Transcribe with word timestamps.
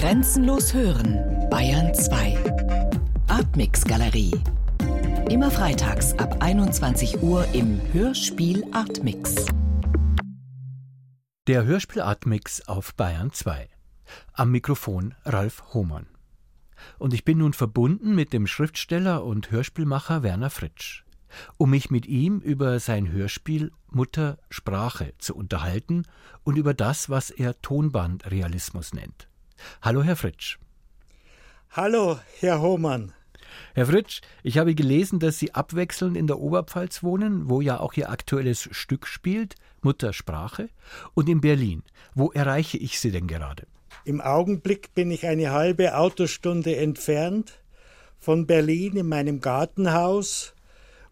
Grenzenlos 0.00 0.72
hören, 0.72 1.18
Bayern 1.50 1.94
2. 1.94 2.38
Artmix 3.28 3.84
Galerie. 3.84 4.32
Immer 5.28 5.50
freitags 5.50 6.14
ab 6.14 6.38
21 6.40 7.22
Uhr 7.22 7.46
im 7.52 7.78
Hörspiel 7.92 8.64
Artmix. 8.72 9.44
Der 11.46 11.66
Hörspiel 11.66 12.00
Artmix 12.00 12.66
auf 12.66 12.94
Bayern 12.94 13.30
2. 13.30 13.68
Am 14.32 14.50
Mikrofon 14.50 15.14
Ralf 15.26 15.64
Hohmann. 15.74 16.06
Und 16.98 17.12
ich 17.12 17.26
bin 17.26 17.36
nun 17.36 17.52
verbunden 17.52 18.14
mit 18.14 18.32
dem 18.32 18.46
Schriftsteller 18.46 19.22
und 19.22 19.50
Hörspielmacher 19.50 20.22
Werner 20.22 20.48
Fritsch, 20.48 21.04
um 21.58 21.68
mich 21.68 21.90
mit 21.90 22.06
ihm 22.06 22.38
über 22.38 22.80
sein 22.80 23.12
Hörspiel 23.12 23.70
Mutter 23.90 24.38
Sprache 24.48 25.12
zu 25.18 25.36
unterhalten 25.36 26.04
und 26.42 26.56
über 26.56 26.72
das, 26.72 27.10
was 27.10 27.30
er 27.30 27.60
Tonbandrealismus 27.60 28.94
nennt. 28.94 29.29
Hallo, 29.82 30.02
Herr 30.02 30.16
Fritsch. 30.16 30.58
Hallo, 31.70 32.18
Herr 32.40 32.60
Hohmann. 32.60 33.12
Herr 33.74 33.86
Fritsch, 33.86 34.20
ich 34.42 34.58
habe 34.58 34.74
gelesen, 34.74 35.20
dass 35.20 35.38
Sie 35.38 35.54
abwechselnd 35.54 36.16
in 36.16 36.26
der 36.26 36.38
Oberpfalz 36.38 37.02
wohnen, 37.02 37.48
wo 37.48 37.60
ja 37.60 37.80
auch 37.80 37.94
Ihr 37.94 38.10
aktuelles 38.10 38.68
Stück 38.72 39.06
spielt, 39.06 39.54
Muttersprache, 39.82 40.68
und 41.14 41.28
in 41.28 41.40
Berlin. 41.40 41.82
Wo 42.14 42.30
erreiche 42.30 42.78
ich 42.78 43.00
Sie 43.00 43.10
denn 43.10 43.26
gerade? 43.26 43.66
Im 44.04 44.20
Augenblick 44.20 44.94
bin 44.94 45.10
ich 45.10 45.26
eine 45.26 45.50
halbe 45.50 45.96
Autostunde 45.96 46.76
entfernt 46.76 47.60
von 48.18 48.46
Berlin 48.46 48.96
in 48.96 49.08
meinem 49.08 49.40
Gartenhaus, 49.40 50.54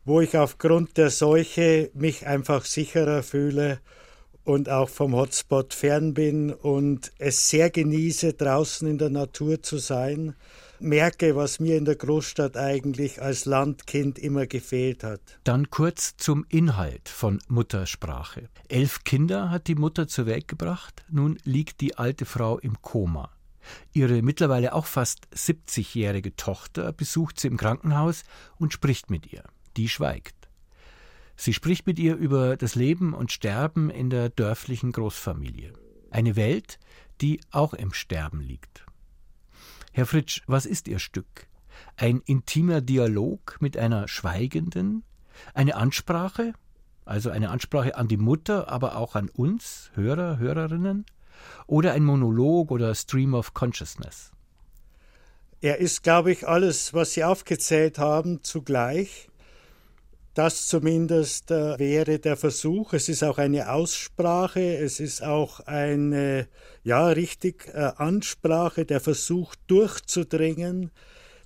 wo 0.05 0.21
ich 0.21 0.37
aufgrund 0.37 0.97
der 0.97 1.11
Seuche 1.11 1.91
mich 1.95 2.27
einfach 2.27 2.65
sicherer 2.65 3.23
fühle 3.23 3.81
und 4.49 4.71
auch 4.71 4.89
vom 4.89 5.15
Hotspot 5.15 5.75
fern 5.75 6.15
bin 6.15 6.51
und 6.51 7.13
es 7.19 7.51
sehr 7.51 7.69
genieße, 7.69 8.33
draußen 8.33 8.89
in 8.89 8.97
der 8.97 9.11
Natur 9.11 9.63
zu 9.63 9.77
sein, 9.77 10.35
merke, 10.81 11.37
was 11.37 11.61
mir 11.61 11.77
in 11.77 11.85
der 11.85 11.97
Großstadt 11.97 12.57
eigentlich 12.57 13.21
als 13.21 13.45
Landkind 13.45 14.19
immer 14.19 14.47
gefehlt 14.47 15.05
hat. 15.05 15.21
Dann 15.45 15.69
kurz 15.69 16.17
zum 16.17 16.47
Inhalt 16.49 17.11
von 17.11 17.41
Muttersprache. 17.49 18.49
Elf 18.69 19.05
Kinder 19.05 19.51
hat 19.51 19.67
die 19.67 19.75
Mutter 19.75 20.09
zur 20.09 20.25
Welt 20.25 20.49
gebracht, 20.49 21.05
nun 21.11 21.39
liegt 21.45 21.83
die 21.83 21.99
alte 21.99 22.25
Frau 22.25 22.59
im 22.59 22.81
Koma. 22.81 23.31
Ihre 23.93 24.23
mittlerweile 24.23 24.73
auch 24.73 24.87
fast 24.87 25.29
70-jährige 25.35 26.37
Tochter 26.37 26.95
besucht 26.95 27.39
sie 27.39 27.49
im 27.49 27.59
Krankenhaus 27.59 28.25
und 28.57 28.73
spricht 28.73 29.11
mit 29.11 29.31
ihr. 29.31 29.43
Die 29.77 29.91
schweigt. 29.91 30.38
Sie 31.41 31.55
spricht 31.55 31.87
mit 31.87 32.01
ihr 32.01 32.17
über 32.17 32.57
das 32.57 32.75
Leben 32.75 33.15
und 33.15 33.31
Sterben 33.31 33.91
in 33.91 34.11
der 34.11 34.29
dörflichen 34.29 34.91
Großfamilie. 34.91 35.73
Eine 36.11 36.35
Welt, 36.35 36.81
die 37.21 37.41
auch 37.53 37.75
im 37.75 37.93
Sterben 37.93 38.41
liegt. 38.41 38.85
Herr 39.93 40.07
Fritsch, 40.07 40.43
was 40.49 40.67
ist 40.67 40.89
Ihr 40.89 40.99
Stück? 40.99 41.47
Ein 41.97 42.23
intimer 42.27 42.81
Dialog 42.81 43.57
mit 43.61 43.77
einer 43.77 44.09
Schweigenden? 44.09 45.05
Eine 45.55 45.77
Ansprache? 45.77 46.55
Also 47.05 47.31
eine 47.31 47.51
Ansprache 47.51 47.95
an 47.95 48.09
die 48.09 48.17
Mutter, 48.17 48.69
aber 48.69 48.97
auch 48.97 49.15
an 49.15 49.29
uns, 49.29 49.93
Hörer, 49.95 50.39
Hörerinnen? 50.39 51.07
Oder 51.69 51.93
ein 51.93 52.05
Monolog 52.05 52.73
oder 52.73 52.93
Stream 52.97 53.35
of 53.35 53.55
Consciousness? 53.55 54.33
Er 55.61 55.79
ist, 55.79 56.03
glaube 56.03 56.33
ich, 56.33 56.49
alles, 56.49 56.95
was 56.95 57.13
Sie 57.13 57.23
aufgezählt 57.23 58.01
haben, 58.01 58.43
zugleich. 58.43 59.29
Das 60.39 60.69
zumindest 60.69 61.51
äh, 61.51 61.77
wäre 61.81 62.21
der 62.21 62.37
Versuch. 62.37 62.93
Es 62.93 63.09
ist 63.09 63.25
auch 63.25 63.39
eine 63.39 63.73
Aussprache, 63.73 64.61
es 64.61 65.01
ist 65.01 65.21
auch 65.21 65.59
eine, 65.67 66.47
ja, 66.85 67.09
richtig 67.09 67.67
äh, 67.75 67.91
Ansprache, 67.97 68.85
der 68.85 69.01
Versuch 69.01 69.57
durchzudringen, 69.67 70.93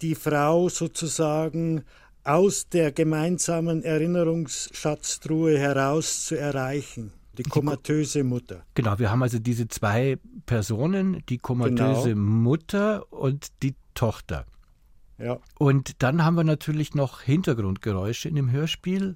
die 0.03 0.15
Frau 0.15 0.69
sozusagen 0.69 1.85
aus 2.23 2.69
der 2.69 2.93
gemeinsamen 2.93 3.83
Erinnerungsschatztruhe 3.83 5.59
heraus 5.59 6.27
zu 6.27 6.39
erreichen. 6.39 7.15
Die 7.39 7.45
komatöse 7.45 8.23
Mutter. 8.23 8.67
Genau, 8.75 8.99
wir 8.99 9.11
haben 9.11 9.23
also 9.23 9.39
diese 9.39 9.69
zwei 9.69 10.19
Personen, 10.45 11.23
die 11.31 11.39
komatöse 11.39 12.11
genau. 12.11 12.21
Mutter 12.21 13.11
und 13.11 13.47
die 13.63 13.75
Tochter. 13.95 14.45
Ja. 15.23 15.39
Und 15.59 16.03
dann 16.03 16.25
haben 16.25 16.35
wir 16.35 16.45
natürlich 16.45 16.95
noch 16.95 17.23
Hintergrundgeräusche 17.23 18.29
in 18.29 18.35
dem 18.35 18.51
Hörspiel. 18.51 19.15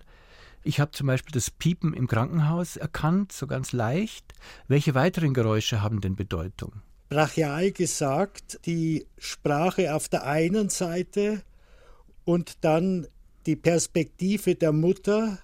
Ich 0.62 0.80
habe 0.80 0.90
zum 0.92 1.06
Beispiel 1.06 1.32
das 1.32 1.50
Piepen 1.50 1.94
im 1.94 2.06
Krankenhaus 2.06 2.76
erkannt, 2.76 3.32
so 3.32 3.46
ganz 3.46 3.72
leicht. 3.72 4.32
Welche 4.68 4.94
weiteren 4.94 5.34
Geräusche 5.34 5.82
haben 5.82 6.00
denn 6.00 6.16
Bedeutung? 6.16 6.82
Brachial 7.08 7.70
gesagt, 7.70 8.60
die 8.66 9.06
Sprache 9.18 9.94
auf 9.94 10.08
der 10.08 10.26
einen 10.26 10.68
Seite 10.68 11.42
und 12.24 12.64
dann 12.64 13.06
die 13.46 13.56
Perspektive 13.56 14.56
der 14.56 14.72
Mutter, 14.72 15.38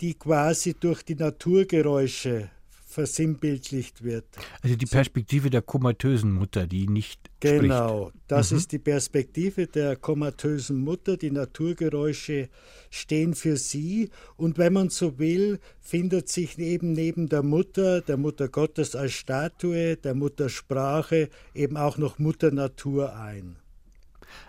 die 0.00 0.14
quasi 0.14 0.74
durch 0.74 1.04
die 1.04 1.14
Naturgeräusche 1.14 2.50
versinnbildlicht 2.92 4.04
wird. 4.04 4.24
Also 4.62 4.76
die 4.76 4.86
Perspektive 4.86 5.50
der 5.50 5.62
komatösen 5.62 6.32
Mutter, 6.32 6.66
die 6.66 6.86
nicht 6.86 7.20
Genau, 7.40 8.10
spricht. 8.10 8.24
das 8.28 8.50
mhm. 8.50 8.56
ist 8.58 8.72
die 8.72 8.78
Perspektive 8.78 9.66
der 9.66 9.96
komatösen 9.96 10.78
Mutter. 10.78 11.16
Die 11.16 11.30
Naturgeräusche 11.30 12.48
stehen 12.90 13.34
für 13.34 13.56
sie. 13.56 14.10
Und 14.36 14.58
wenn 14.58 14.74
man 14.74 14.90
so 14.90 15.18
will, 15.18 15.58
findet 15.80 16.28
sich 16.28 16.58
eben 16.58 16.92
neben 16.92 17.28
der 17.28 17.42
Mutter, 17.42 18.00
der 18.00 18.16
Mutter 18.16 18.48
Gottes 18.48 18.94
als 18.94 19.12
Statue, 19.12 19.96
der 19.96 20.14
Muttersprache 20.14 21.30
eben 21.54 21.76
auch 21.76 21.98
noch 21.98 22.18
Mutter 22.18 22.52
Natur 22.52 23.16
ein. 23.16 23.56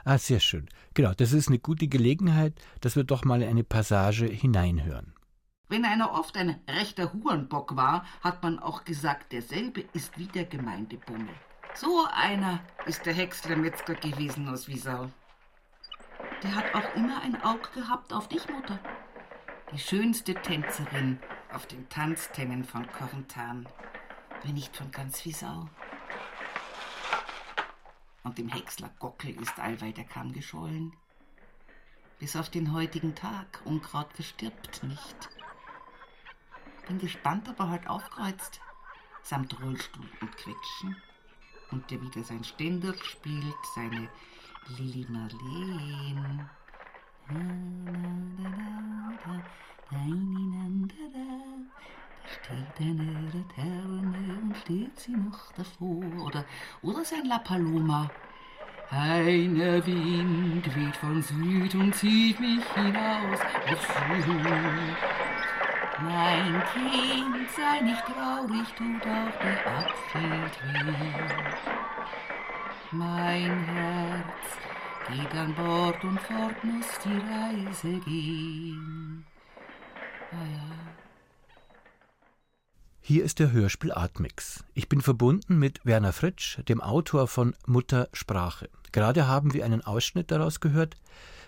Ah, 0.03 0.17
sehr 0.17 0.39
schön. 0.39 0.67
Genau, 0.93 1.13
das 1.15 1.33
ist 1.33 1.47
eine 1.47 1.59
gute 1.59 1.87
Gelegenheit, 1.87 2.53
dass 2.81 2.95
wir 2.95 3.03
doch 3.03 3.25
mal 3.25 3.41
eine 3.41 3.63
Passage 3.63 4.25
hineinhören. 4.25 5.13
Wenn 5.73 5.85
einer 5.85 6.11
oft 6.11 6.37
ein 6.37 6.61
rechter 6.69 7.11
Hurenbock 7.13 7.75
war, 7.75 8.05
hat 8.23 8.43
man 8.43 8.59
auch 8.59 8.83
gesagt, 8.83 9.31
derselbe 9.31 9.81
ist 9.93 10.15
wie 10.19 10.27
der 10.27 10.45
Gemeindebummel. 10.45 11.33
So 11.73 12.05
einer 12.13 12.59
ist 12.85 13.07
der 13.07 13.15
Häcksler 13.15 13.55
Metzger 13.55 13.95
gewesen 13.95 14.47
aus 14.47 14.67
Wiesau. 14.67 15.09
Der 16.43 16.53
hat 16.53 16.75
auch 16.75 16.93
immer 16.93 17.19
ein 17.23 17.41
Auge 17.41 17.67
gehabt 17.73 18.13
auf 18.13 18.27
dich, 18.27 18.47
Mutter. 18.49 18.77
Die 19.71 19.79
schönste 19.79 20.35
Tänzerin 20.35 21.17
auf 21.51 21.65
den 21.65 21.89
Tanztennen 21.89 22.65
von 22.65 22.85
Korntan, 22.91 23.67
wenn 24.43 24.53
nicht 24.53 24.77
von 24.77 24.91
ganz 24.91 25.25
Wiesau. 25.25 25.67
Und 28.21 28.37
dem 28.37 28.49
Häcksler 28.49 28.91
Gockel 28.99 29.41
ist 29.41 29.59
allweil 29.59 29.93
der 29.93 30.05
Kamm 30.05 30.33
geschollen. 30.33 30.93
Bis 32.19 32.35
auf 32.35 32.51
den 32.51 32.73
heutigen 32.73 33.15
Tag, 33.15 33.61
Unkraut 33.65 34.13
verstirbt 34.13 34.83
nicht. 34.83 35.29
Bin 36.87 36.99
gespannt, 36.99 37.47
ob 37.49 37.59
er 37.59 37.69
halt 37.69 37.87
aufkreuzt, 37.87 38.59
samt 39.21 39.59
Rollstuhl 39.61 40.09
und 40.19 40.35
Quetschen. 40.35 40.95
Und 41.71 41.89
der 41.89 42.01
wieder 42.01 42.23
sein 42.23 42.43
Ständer 42.43 42.93
spielt, 43.03 43.55
seine 43.73 44.09
Lili 44.77 45.05
Marleen. 45.09 46.49
Steht 52.25 52.79
eine 52.79 53.31
Laterne 53.33 54.39
und 54.41 54.57
steht 54.57 54.99
sie 54.99 55.11
noch 55.11 55.51
davor. 55.53 56.03
Oder, 56.25 56.45
oder 56.81 57.05
sein 57.05 57.25
La 57.25 57.39
Paloma. 57.39 58.09
Einer 58.89 59.85
Wind 59.85 60.75
weht 60.75 60.97
von 60.97 61.21
Süd 61.21 61.73
und 61.75 61.95
zieht 61.95 62.39
mich 62.39 62.63
hinaus 62.75 63.39
auf 63.71 64.25
Süd. 64.25 65.22
Mein 66.03 66.63
Kind, 66.73 67.49
sei 67.55 67.81
nicht 67.81 68.05
traurig, 68.05 68.67
tut 68.77 69.01
auch 69.01 69.37
der 69.41 69.67
Abschied 69.79 70.53
weh. 70.65 71.13
Mein 72.91 73.63
Herz 73.63 74.23
geht 75.07 75.33
an 75.33 75.55
Bord 75.55 76.03
und 76.03 76.19
fort 76.19 76.63
muss 76.63 76.85
die 77.05 77.17
Reise 77.17 77.99
gehen. 78.05 79.25
Ah 80.31 80.43
ja. 80.43 80.93
Hier 82.99 83.23
ist 83.23 83.39
der 83.39 83.51
Hörspiel 83.51 83.91
Artmix. 83.91 84.63
Ich 84.73 84.89
bin 84.89 85.01
verbunden 85.01 85.57
mit 85.57 85.85
Werner 85.85 86.13
Fritsch, 86.13 86.59
dem 86.67 86.81
Autor 86.81 87.27
von 87.27 87.55
Mutter 87.65 88.09
Sprache. 88.13 88.69
Gerade 88.91 89.27
haben 89.27 89.53
wir 89.53 89.65
einen 89.65 89.85
Ausschnitt 89.85 90.31
daraus 90.31 90.59
gehört, 90.59 90.97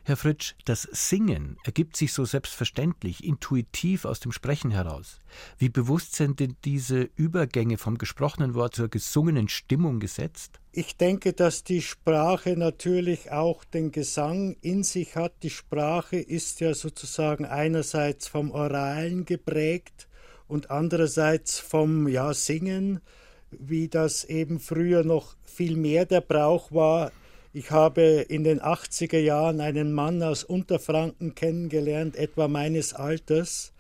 Herr 0.06 0.18
Fritsch, 0.18 0.54
das 0.66 0.88
Singen 0.92 1.58
ergibt 1.66 1.98
sich 1.98 2.14
so 2.14 2.26
selbstverständlich, 2.26 3.24
intuitiv 3.24 4.06
aus 4.06 4.20
dem 4.20 4.32
Sprechen 4.32 4.72
heraus. 4.72 5.20
Wie 5.58 5.70
bewusst 5.70 6.16
sind 6.16 6.40
denn 6.40 6.56
diese 6.64 7.10
Übergänge 7.16 7.78
vom 7.78 7.98
gesprochenen 7.98 8.54
Wort 8.54 8.76
zur 8.76 8.88
gesungenen 8.88 9.50
Stimmung 9.50 10.00
gesetzt? 10.00 10.60
Ich 10.72 10.96
denke, 10.96 11.34
dass 11.34 11.64
die 11.64 11.82
Sprache 11.82 12.56
natürlich 12.56 13.32
auch 13.32 13.64
den 13.64 13.92
Gesang 13.92 14.56
in 14.62 14.84
sich 14.84 15.16
hat. 15.16 15.34
Die 15.42 15.50
Sprache 15.50 16.18
ist 16.18 16.60
ja 16.60 16.74
sozusagen 16.74 17.46
einerseits 17.46 18.28
vom 18.28 18.52
Oralen 18.52 19.26
geprägt 19.26 20.08
und 20.48 20.70
andererseits 20.70 21.58
vom 21.60 22.08
ja, 22.08 22.34
Singen 22.34 23.02
wie 23.60 23.88
das 23.88 24.24
eben 24.24 24.60
früher 24.60 25.04
noch 25.04 25.36
viel 25.44 25.76
mehr 25.76 26.06
der 26.06 26.22
Brauch 26.22 26.72
war. 26.72 27.12
Ich 27.56 27.72
habe 27.72 28.02
in 28.28 28.44
den 28.44 28.60
80er 28.60 29.18
Jahren 29.18 29.62
einen 29.62 29.94
Mann 29.94 30.22
aus 30.22 30.44
Unterfranken 30.44 31.36
kennengelernt, 31.36 32.18
etwa 32.18 32.50
meines 32.50 32.94
Alters. 32.94 33.72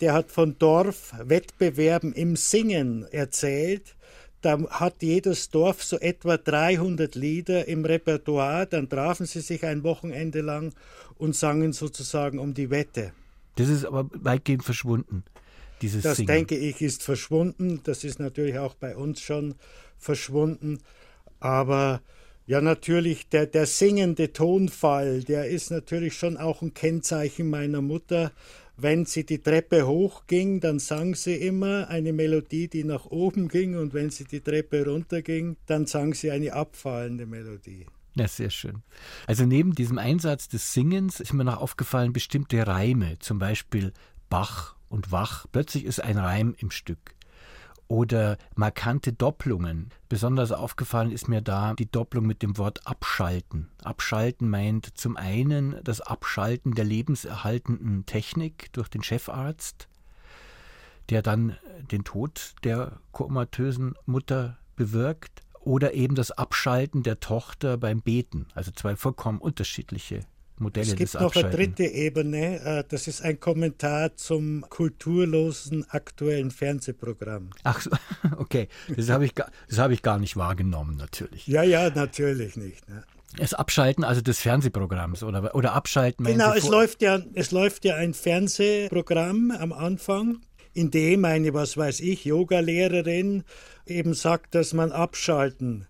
Der 0.00 0.14
hat 0.14 0.32
von 0.32 0.56
Dorfwettbewerben 0.58 2.14
im 2.14 2.34
Singen 2.36 3.04
erzählt. 3.10 3.94
Da 4.40 4.58
hat 4.70 5.02
jedes 5.02 5.50
Dorf 5.50 5.84
so 5.84 5.98
etwa 5.98 6.38
300 6.38 7.14
Lieder 7.14 7.68
im 7.68 7.84
Repertoire. 7.84 8.66
Dann 8.66 8.88
trafen 8.88 9.26
sie 9.26 9.42
sich 9.42 9.66
ein 9.66 9.84
Wochenende 9.84 10.40
lang 10.40 10.72
und 11.18 11.36
sangen 11.36 11.74
sozusagen 11.74 12.38
um 12.38 12.54
die 12.54 12.70
Wette. 12.70 13.12
Das 13.56 13.68
ist 13.68 13.84
aber 13.84 14.08
weitgehend 14.14 14.64
verschwunden. 14.64 15.24
Dieses 15.82 16.04
das 16.04 16.16
Singen. 16.16 16.26
denke 16.28 16.56
ich 16.56 16.80
ist 16.80 17.02
verschwunden. 17.02 17.82
Das 17.84 18.02
ist 18.02 18.18
natürlich 18.18 18.58
auch 18.58 18.72
bei 18.72 18.96
uns 18.96 19.20
schon 19.20 19.56
verschwunden. 19.98 20.78
Aber 21.38 22.00
ja, 22.50 22.60
natürlich, 22.60 23.28
der, 23.28 23.46
der 23.46 23.64
singende 23.64 24.32
Tonfall, 24.32 25.22
der 25.22 25.46
ist 25.46 25.70
natürlich 25.70 26.14
schon 26.14 26.36
auch 26.36 26.62
ein 26.62 26.74
Kennzeichen 26.74 27.48
meiner 27.48 27.80
Mutter. 27.80 28.32
Wenn 28.76 29.06
sie 29.06 29.24
die 29.24 29.40
Treppe 29.40 29.86
hochging, 29.86 30.58
dann 30.58 30.80
sang 30.80 31.14
sie 31.14 31.36
immer 31.36 31.86
eine 31.86 32.12
Melodie, 32.12 32.66
die 32.66 32.82
nach 32.82 33.06
oben 33.06 33.46
ging, 33.46 33.76
und 33.76 33.94
wenn 33.94 34.10
sie 34.10 34.24
die 34.24 34.40
Treppe 34.40 34.84
runterging, 34.84 35.58
dann 35.66 35.86
sang 35.86 36.12
sie 36.12 36.32
eine 36.32 36.52
abfallende 36.52 37.24
Melodie. 37.24 37.86
Ja, 38.16 38.26
sehr 38.26 38.50
schön. 38.50 38.82
Also 39.28 39.46
neben 39.46 39.76
diesem 39.76 39.98
Einsatz 39.98 40.48
des 40.48 40.74
Singens 40.74 41.20
ist 41.20 41.32
mir 41.32 41.44
noch 41.44 41.60
aufgefallen 41.60 42.12
bestimmte 42.12 42.66
Reime, 42.66 43.20
zum 43.20 43.38
Beispiel 43.38 43.92
Bach 44.28 44.74
und 44.88 45.12
Wach. 45.12 45.46
Plötzlich 45.52 45.84
ist 45.84 46.02
ein 46.02 46.18
Reim 46.18 46.56
im 46.58 46.72
Stück. 46.72 47.14
Oder 47.90 48.38
markante 48.54 49.12
Doppelungen. 49.12 49.90
Besonders 50.08 50.52
aufgefallen 50.52 51.10
ist 51.10 51.26
mir 51.26 51.42
da 51.42 51.74
die 51.74 51.90
Doppelung 51.90 52.24
mit 52.24 52.40
dem 52.40 52.56
Wort 52.56 52.86
abschalten. 52.86 53.68
Abschalten 53.82 54.48
meint 54.48 54.96
zum 54.96 55.16
einen 55.16 55.74
das 55.82 56.00
Abschalten 56.00 56.76
der 56.76 56.84
lebenserhaltenden 56.84 58.06
Technik 58.06 58.72
durch 58.74 58.86
den 58.86 59.02
Chefarzt, 59.02 59.88
der 61.08 61.20
dann 61.20 61.56
den 61.90 62.04
Tod 62.04 62.54
der 62.62 63.00
komatösen 63.10 63.94
Mutter 64.06 64.58
bewirkt 64.76 65.42
oder 65.58 65.92
eben 65.92 66.14
das 66.14 66.30
Abschalten 66.30 67.02
der 67.02 67.18
Tochter 67.18 67.76
beim 67.76 68.02
Beten. 68.02 68.46
Also 68.54 68.70
zwei 68.70 68.94
vollkommen 68.94 69.40
unterschiedliche 69.40 70.20
Modelle 70.60 70.92
es 70.92 70.96
gibt 70.96 71.14
noch 71.14 71.34
eine 71.34 71.50
dritte 71.50 71.84
Ebene, 71.84 72.60
äh, 72.60 72.84
das 72.88 73.08
ist 73.08 73.22
ein 73.22 73.40
Kommentar 73.40 74.16
zum 74.16 74.64
kulturlosen 74.68 75.88
aktuellen 75.90 76.50
Fernsehprogramm. 76.50 77.50
Ach 77.64 77.80
so, 77.80 77.90
okay. 78.38 78.68
Das 78.94 79.08
habe 79.08 79.24
ich, 79.24 79.34
das 79.34 79.78
habe 79.78 79.94
ich 79.94 80.02
gar 80.02 80.18
nicht 80.18 80.36
wahrgenommen, 80.36 80.96
natürlich. 80.96 81.46
Ja, 81.46 81.62
ja, 81.62 81.90
natürlich 81.90 82.56
nicht. 82.56 82.88
Ne? 82.88 83.02
Das 83.36 83.54
Abschalten 83.54 84.04
also 84.04 84.20
des 84.20 84.40
Fernsehprogramms 84.40 85.22
oder, 85.22 85.54
oder 85.54 85.72
Abschalten. 85.72 86.26
Genau, 86.26 86.52
es 86.52 86.68
läuft, 86.68 87.00
ja, 87.00 87.20
es 87.34 87.52
läuft 87.52 87.84
ja 87.84 87.94
ein 87.94 88.12
Fernsehprogramm 88.12 89.52
am 89.52 89.72
Anfang, 89.72 90.40
in 90.74 90.90
dem 90.90 91.24
eine, 91.24 91.54
was 91.54 91.76
weiß 91.76 92.00
ich, 92.00 92.24
Yogalehrerin 92.24 93.44
eben 93.86 94.14
sagt, 94.14 94.54
dass 94.54 94.72
man 94.72 94.92
abschalten 94.92 95.86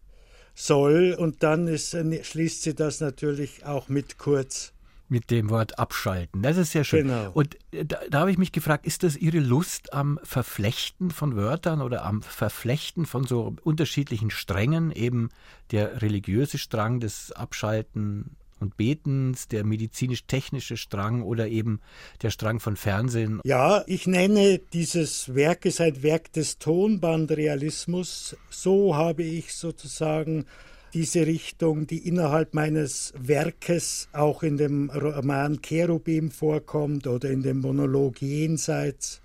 soll 0.55 1.17
und 1.19 1.43
dann 1.43 1.67
ist, 1.67 1.97
schließt 2.23 2.63
sie 2.63 2.75
das 2.75 3.01
natürlich 3.01 3.65
auch 3.65 3.89
mit 3.89 4.19
kurz. 4.19 4.73
Mit 5.09 5.31
dem 5.33 5.51
Wort 5.51 5.79
abschalten. 5.79 6.43
Das 6.43 6.57
ist 6.57 6.71
sehr 6.71 6.85
schön. 6.85 7.09
Genau. 7.09 7.33
Und 7.33 7.57
äh, 7.73 7.85
da, 7.85 7.99
da 8.09 8.21
habe 8.21 8.31
ich 8.31 8.39
mich 8.39 8.53
gefragt, 8.53 8.87
ist 8.87 9.03
das 9.03 9.17
Ihre 9.17 9.41
Lust 9.41 9.93
am 9.93 10.21
Verflechten 10.23 11.11
von 11.11 11.35
Wörtern 11.35 11.83
oder 11.83 12.05
am 12.05 12.23
Verflechten 12.23 13.07
von 13.07 13.25
so 13.25 13.57
unterschiedlichen 13.63 14.31
Strängen, 14.31 14.93
eben 14.93 15.31
der 15.73 16.01
religiöse 16.01 16.59
Strang 16.59 17.01
des 17.01 17.33
Abschalten 17.33 18.37
und 18.61 18.77
Betens, 18.77 19.49
der 19.49 19.65
medizinisch-technische 19.65 20.77
Strang 20.77 21.23
oder 21.23 21.49
eben 21.49 21.81
der 22.23 22.31
Strang 22.31 22.61
von 22.61 22.77
Fernsehen? 22.77 23.41
Ja, 23.45 23.83
ich 23.87 24.07
nenne 24.07 24.61
dieses 24.73 25.35
Werk 25.35 25.67
es 25.67 25.81
ein 25.81 26.03
Werk 26.03 26.33
des 26.33 26.59
Tonbandrealismus. 26.59 28.37
So 28.51 28.95
habe 28.95 29.23
ich 29.23 29.55
sozusagen 29.55 30.47
diese 30.93 31.27
Richtung, 31.27 31.87
die 31.87 32.07
innerhalb 32.09 32.55
meines 32.55 33.13
Werkes 33.17 34.09
auch 34.13 34.43
in 34.43 34.57
dem 34.57 34.91
Roman 34.91 35.61
Cherubim 35.63 36.31
vorkommt 36.31 37.07
oder 37.07 37.31
in 37.31 37.43
dem 37.43 37.61
Monolog 37.61 38.21
Jenseits 38.21 39.21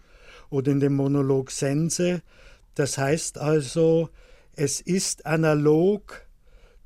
oder 0.49 0.71
in 0.71 0.79
dem 0.79 0.95
Monolog 0.95 1.51
Sense. 1.51 2.21
Das 2.75 2.97
heißt 2.97 3.37
also, 3.39 4.09
es 4.55 4.79
ist 4.79 5.25
analog 5.25 6.25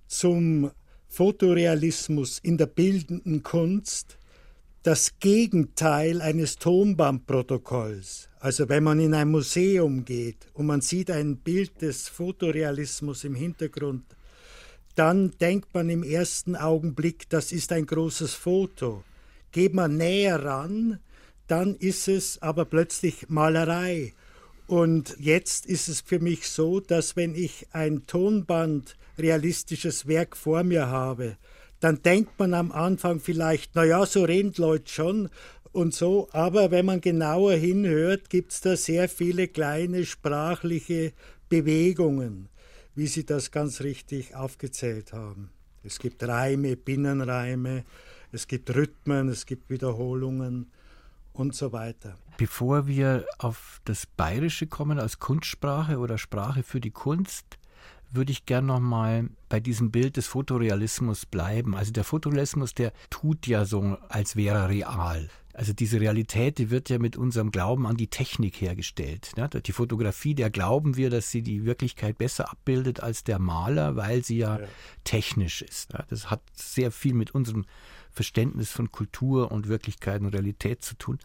zum 0.07 0.71
Fotorealismus 1.09 2.39
in 2.39 2.57
der 2.57 2.67
bildenden 2.67 3.43
Kunst 3.43 4.17
das 4.83 5.19
Gegenteil 5.19 6.21
eines 6.21 6.55
Tonbandprotokolls. 6.57 8.29
Also 8.39 8.69
wenn 8.69 8.83
man 8.83 8.99
in 8.99 9.13
ein 9.13 9.29
Museum 9.29 10.05
geht 10.05 10.47
und 10.53 10.67
man 10.67 10.79
sieht 10.79 11.11
ein 11.11 11.37
Bild 11.37 11.81
des 11.81 12.07
Fotorealismus 12.07 13.25
im 13.25 13.35
Hintergrund, 13.35 14.03
dann 14.95 15.31
denkt 15.41 15.73
man 15.73 15.89
im 15.89 16.03
ersten 16.03 16.55
Augenblick, 16.55 17.27
das 17.29 17.51
ist 17.51 17.71
ein 17.71 17.85
großes 17.85 18.33
Foto. 18.33 19.03
Geht 19.51 19.73
man 19.73 19.97
näher 19.97 20.43
ran, 20.43 20.99
dann 21.47 21.75
ist 21.75 22.07
es 22.07 22.41
aber 22.41 22.65
plötzlich 22.65 23.27
Malerei. 23.29 24.13
Und 24.67 25.15
jetzt 25.19 25.65
ist 25.65 25.89
es 25.89 26.01
für 26.01 26.19
mich 26.19 26.47
so, 26.47 26.79
dass 26.79 27.15
wenn 27.15 27.33
ich 27.33 27.67
ein 27.71 28.05
Tonband 28.05 28.95
realistisches 29.19 30.07
Werk 30.07 30.35
vor 30.35 30.63
mir 30.63 30.87
habe, 30.87 31.37
dann 31.79 32.01
denkt 32.01 32.37
man 32.39 32.53
am 32.53 32.71
Anfang 32.71 33.19
vielleicht, 33.19 33.75
naja, 33.75 34.05
so 34.05 34.23
reden 34.23 34.53
Leute 34.57 34.91
schon 34.91 35.29
und 35.71 35.93
so, 35.93 36.27
aber 36.31 36.71
wenn 36.71 36.85
man 36.85 37.01
genauer 37.01 37.53
hinhört, 37.53 38.29
gibt 38.29 38.51
es 38.51 38.61
da 38.61 38.75
sehr 38.75 39.07
viele 39.07 39.47
kleine 39.47 40.05
sprachliche 40.05 41.13
Bewegungen, 41.47 42.49
wie 42.95 43.07
Sie 43.07 43.25
das 43.25 43.51
ganz 43.51 43.81
richtig 43.81 44.35
aufgezählt 44.35 45.13
haben. 45.13 45.51
Es 45.83 45.99
gibt 45.99 46.23
Reime, 46.23 46.75
Binnenreime, 46.75 47.85
es 48.31 48.47
gibt 48.47 48.75
Rhythmen, 48.75 49.29
es 49.29 49.45
gibt 49.45 49.69
Wiederholungen 49.69 50.71
und 51.33 51.55
so 51.55 51.71
weiter. 51.71 52.17
Bevor 52.37 52.87
wir 52.87 53.25
auf 53.37 53.79
das 53.85 54.05
Bayerische 54.05 54.67
kommen 54.67 54.99
als 54.99 55.19
Kunstsprache 55.19 55.97
oder 55.99 56.17
Sprache 56.17 56.63
für 56.63 56.81
die 56.81 56.91
Kunst, 56.91 57.58
würde 58.11 58.31
ich 58.31 58.45
gern 58.45 58.65
noch 58.65 58.79
mal 58.79 59.29
bei 59.49 59.59
diesem 59.59 59.91
Bild 59.91 60.17
des 60.17 60.27
Fotorealismus 60.27 61.25
bleiben. 61.25 61.75
Also 61.75 61.91
der 61.91 62.03
Fotorealismus, 62.03 62.73
der 62.73 62.91
tut 63.09 63.47
ja 63.47 63.65
so, 63.65 63.97
als 64.09 64.35
wäre 64.35 64.57
er 64.57 64.69
real. 64.69 65.29
Also 65.53 65.73
diese 65.73 65.99
Realität, 65.99 66.57
die 66.57 66.69
wird 66.69 66.89
ja 66.89 66.99
mit 66.99 67.17
unserem 67.17 67.51
Glauben 67.51 67.85
an 67.85 67.97
die 67.97 68.07
Technik 68.07 68.61
hergestellt. 68.61 69.31
Ne? 69.35 69.49
Die 69.49 69.71
Fotografie, 69.73 70.33
der 70.33 70.49
glauben 70.49 70.95
wir, 70.95 71.09
dass 71.09 71.31
sie 71.31 71.41
die 71.41 71.65
Wirklichkeit 71.65 72.17
besser 72.17 72.49
abbildet 72.49 73.01
als 73.01 73.25
der 73.25 73.39
Maler, 73.39 73.95
weil 73.95 74.23
sie 74.23 74.37
ja, 74.37 74.59
Ja. 74.59 74.67
technisch 75.03 75.61
ist. 75.61 75.91
Ne? 75.91 76.05
Das 76.09 76.31
hat 76.31 76.41
sehr 76.53 76.91
viel 76.91 77.13
mit 77.13 77.31
unserem 77.31 77.65
Verständnis 78.11 78.71
von 78.71 78.91
Kultur 78.91 79.51
und 79.51 79.67
Wirklichkeit 79.67 80.21
und 80.21 80.27
Realität 80.27 80.81
zu 80.81 80.95
tun. 80.95 81.19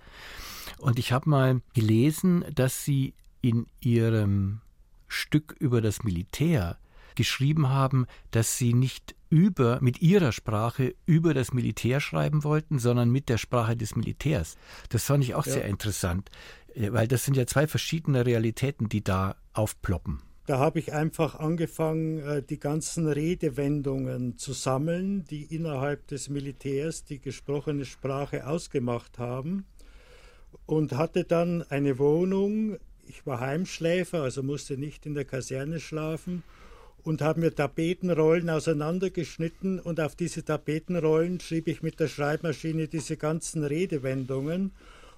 Und 0.78 0.98
ich 0.98 1.12
habe 1.12 1.30
mal 1.30 1.60
gelesen, 1.74 2.44
dass 2.54 2.84
sie 2.84 3.14
in 3.40 3.66
ihrem 3.80 4.60
Stück 5.06 5.54
über 5.60 5.80
das 5.80 6.02
Militär 6.02 6.78
geschrieben 7.16 7.68
haben, 7.68 8.06
dass 8.30 8.58
sie 8.58 8.74
nicht 8.74 9.14
über 9.34 9.78
mit 9.80 10.00
ihrer 10.00 10.30
Sprache 10.30 10.94
über 11.06 11.34
das 11.34 11.52
Militär 11.52 12.00
schreiben 12.00 12.44
wollten, 12.44 12.78
sondern 12.78 13.10
mit 13.10 13.28
der 13.28 13.38
Sprache 13.38 13.76
des 13.76 13.96
Militärs. 13.96 14.56
Das 14.90 15.04
fand 15.04 15.24
ich 15.24 15.34
auch 15.34 15.46
Ja. 15.46 15.54
sehr 15.54 15.64
interessant, 15.64 16.30
äh, 16.74 16.92
weil 16.92 17.08
das 17.08 17.24
sind 17.24 17.36
ja 17.36 17.46
zwei 17.46 17.66
verschiedene 17.66 18.24
Realitäten, 18.26 18.88
die 18.88 19.02
da 19.02 19.34
aufploppen. 19.52 20.20
Da 20.46 20.58
habe 20.58 20.78
ich 20.78 20.92
einfach 20.92 21.36
angefangen, 21.36 22.18
äh, 22.18 22.42
die 22.42 22.60
ganzen 22.60 23.08
Redewendungen 23.08 24.36
zu 24.38 24.52
sammeln, 24.52 25.24
die 25.24 25.42
innerhalb 25.42 26.06
des 26.06 26.28
Militärs 26.28 27.04
die 27.04 27.18
gesprochene 27.18 27.86
Sprache 27.86 28.46
ausgemacht 28.46 29.18
haben 29.18 29.64
und 30.66 30.92
hatte 30.92 31.24
dann 31.24 31.62
eine 31.70 31.98
Wohnung. 31.98 32.76
Ich 33.06 33.26
war 33.26 33.40
Heimschläfer, 33.40 34.22
also 34.22 34.42
musste 34.42 34.76
nicht 34.76 35.06
in 35.06 35.14
der 35.14 35.24
Kaserne 35.24 35.80
schlafen 35.80 36.42
und 37.04 37.20
habe 37.20 37.40
mir 37.40 37.54
Tapetenrollen 37.54 38.48
auseinandergeschnitten 38.50 39.78
und 39.78 40.00
auf 40.00 40.16
diese 40.16 40.44
Tapetenrollen 40.44 41.38
schrieb 41.38 41.68
ich 41.68 41.82
mit 41.82 42.00
der 42.00 42.08
Schreibmaschine 42.08 42.88
diese 42.88 43.16
ganzen 43.16 43.62
Redewendungen 43.62 44.72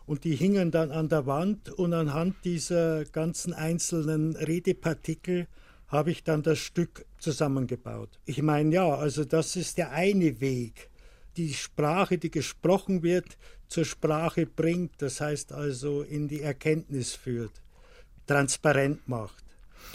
und 0.05 0.25
die 0.25 0.35
hingen 0.37 0.71
dann 0.71 0.91
an 0.91 1.09
der 1.09 1.27
Wand 1.27 1.71
und 1.71 1.95
anhand 1.95 2.37
dieser 2.45 3.05
ganzen 3.05 3.53
einzelnen 3.53 4.37
Redepartikel 4.37 5.47
habe 5.89 6.11
ich 6.11 6.25
dann 6.25 6.43
das 6.43 6.59
Stück 6.59 7.07
zusammengebaut. 7.19 8.19
Ich 8.25 8.43
meine, 8.43 8.75
ja, 8.75 8.95
also 8.95 9.25
das 9.25 9.55
ist 9.55 9.79
der 9.79 9.93
eine 9.93 10.41
Weg, 10.41 10.91
die 11.37 11.55
Sprache, 11.55 12.19
die 12.19 12.31
gesprochen 12.31 13.03
wird, 13.05 13.37
zur 13.69 13.85
Sprache 13.85 14.47
bringt, 14.47 14.93
das 14.99 15.21
heißt 15.21 15.53
also 15.53 16.03
in 16.03 16.29
die 16.29 16.41
Erkenntnis 16.41 17.15
führt, 17.15 17.63
transparent 18.27 19.09
macht. 19.09 19.46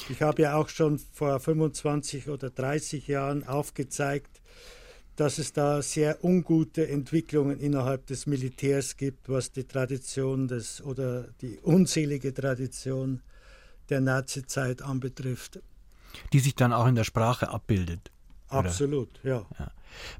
Ich 0.09 0.21
habe 0.21 0.41
ja 0.41 0.55
auch 0.55 0.69
schon 0.69 0.99
vor 1.13 1.39
25 1.39 2.29
oder 2.29 2.49
30 2.49 3.07
Jahren 3.07 3.47
aufgezeigt, 3.47 4.41
dass 5.15 5.37
es 5.37 5.53
da 5.53 5.81
sehr 5.81 6.23
ungute 6.23 6.87
Entwicklungen 6.87 7.59
innerhalb 7.59 8.07
des 8.07 8.25
Militärs 8.25 8.97
gibt, 8.97 9.29
was 9.29 9.51
die 9.51 9.65
Tradition 9.65 10.47
des 10.47 10.81
oder 10.81 11.27
die 11.41 11.59
unzählige 11.59 12.33
Tradition 12.33 13.21
der 13.89 14.01
Nazizeit 14.01 14.81
anbetrifft. 14.81 15.59
Die 16.33 16.39
sich 16.39 16.55
dann 16.55 16.73
auch 16.73 16.87
in 16.87 16.95
der 16.95 17.03
Sprache 17.03 17.49
abbildet. 17.49 18.11
Absolut, 18.47 19.19
ja. 19.23 19.45
ja. 19.59 19.71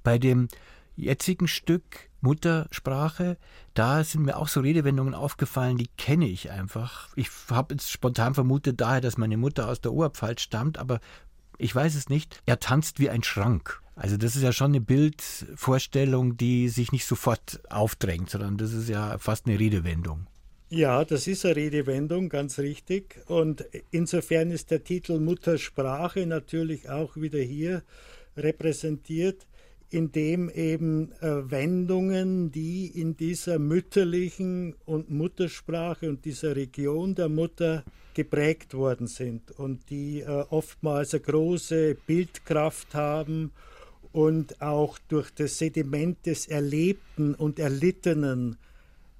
Bei 0.04 0.18
dem 0.18 0.48
jetzigen 0.96 1.48
Stück 1.48 2.11
Muttersprache, 2.22 3.38
da 3.74 4.04
sind 4.04 4.24
mir 4.24 4.38
auch 4.38 4.48
so 4.48 4.62
Redewendungen 4.62 5.13
aufgefallen, 5.13 5.78
die 5.78 5.90
kenne 5.98 6.28
ich 6.28 6.51
einfach. 6.51 7.10
Ich 7.16 7.30
habe 7.50 7.74
jetzt 7.74 7.92
spontan 7.92 8.34
vermutet 8.34 8.82
daher, 8.82 9.01
dass 9.01 9.18
meine 9.18 9.38
Mutter 9.38 9.68
aus 9.68 9.82
der 9.82 9.94
Oberpfalz 9.94 10.42
stammt, 10.42 10.78
aber 10.78 11.00
ich 11.58 11.75
weiß 11.75 11.96
es 11.96 12.10
nicht. 12.10 12.42
Er 12.46 12.60
tanzt 12.60 13.00
wie 13.00 13.10
ein 13.10 13.24
Schrank. 13.24 13.82
Also 13.96 14.18
das 14.18 14.36
ist 14.36 14.42
ja 14.42 14.51
schon 14.51 14.72
eine 14.72 14.82
Bildvorstellung, 14.82 16.38
die 16.38 16.70
sich 16.70 16.92
nicht 16.92 17.06
sofort 17.06 17.62
aufdrängt, 17.70 18.30
sondern 18.30 18.58
das 18.58 18.74
ist 18.74 18.90
ja 18.90 19.18
fast 19.18 19.46
eine 19.46 19.60
Redewendung. 19.60 20.28
Ja, 20.70 21.04
das 21.04 21.28
ist 21.28 21.46
eine 21.46 21.58
Redewendung, 21.58 22.30
ganz 22.30 22.58
richtig. 22.58 23.20
Und 23.28 23.66
insofern 23.92 24.51
ist 24.51 24.72
der 24.72 24.84
Titel 24.84 25.20
Muttersprache 25.20 26.25
natürlich 26.25 26.90
auch 26.90 27.18
wieder 27.18 27.40
hier 27.40 27.84
repräsentiert 28.38 29.46
indem 29.92 30.50
eben 30.50 31.12
äh, 31.22 31.52
Wendungen, 31.52 32.52
die 32.52 32.88
in 32.88 33.18
dieser 33.18 33.60
mütterlichen 33.60 34.76
und 34.86 35.10
Muttersprache 35.10 36.10
und 36.10 36.26
dieser 36.26 36.56
Region 36.56 37.14
der 37.16 37.30
Mutter 37.30 37.84
geprägt 38.14 38.74
worden 38.74 39.08
sind 39.08 39.52
und 39.52 39.90
die 39.90 40.22
äh, 40.22 40.46
oftmals 40.50 41.14
eine 41.14 41.24
große 41.24 41.96
Bildkraft 42.08 42.94
haben 42.96 43.52
und 44.12 44.62
auch 44.62 44.98
durch 45.08 45.32
das 45.32 45.58
Sediment 45.58 46.26
des 46.26 46.48
Erlebten 46.48 47.36
und 47.36 47.60
Erlittenen 47.60 48.58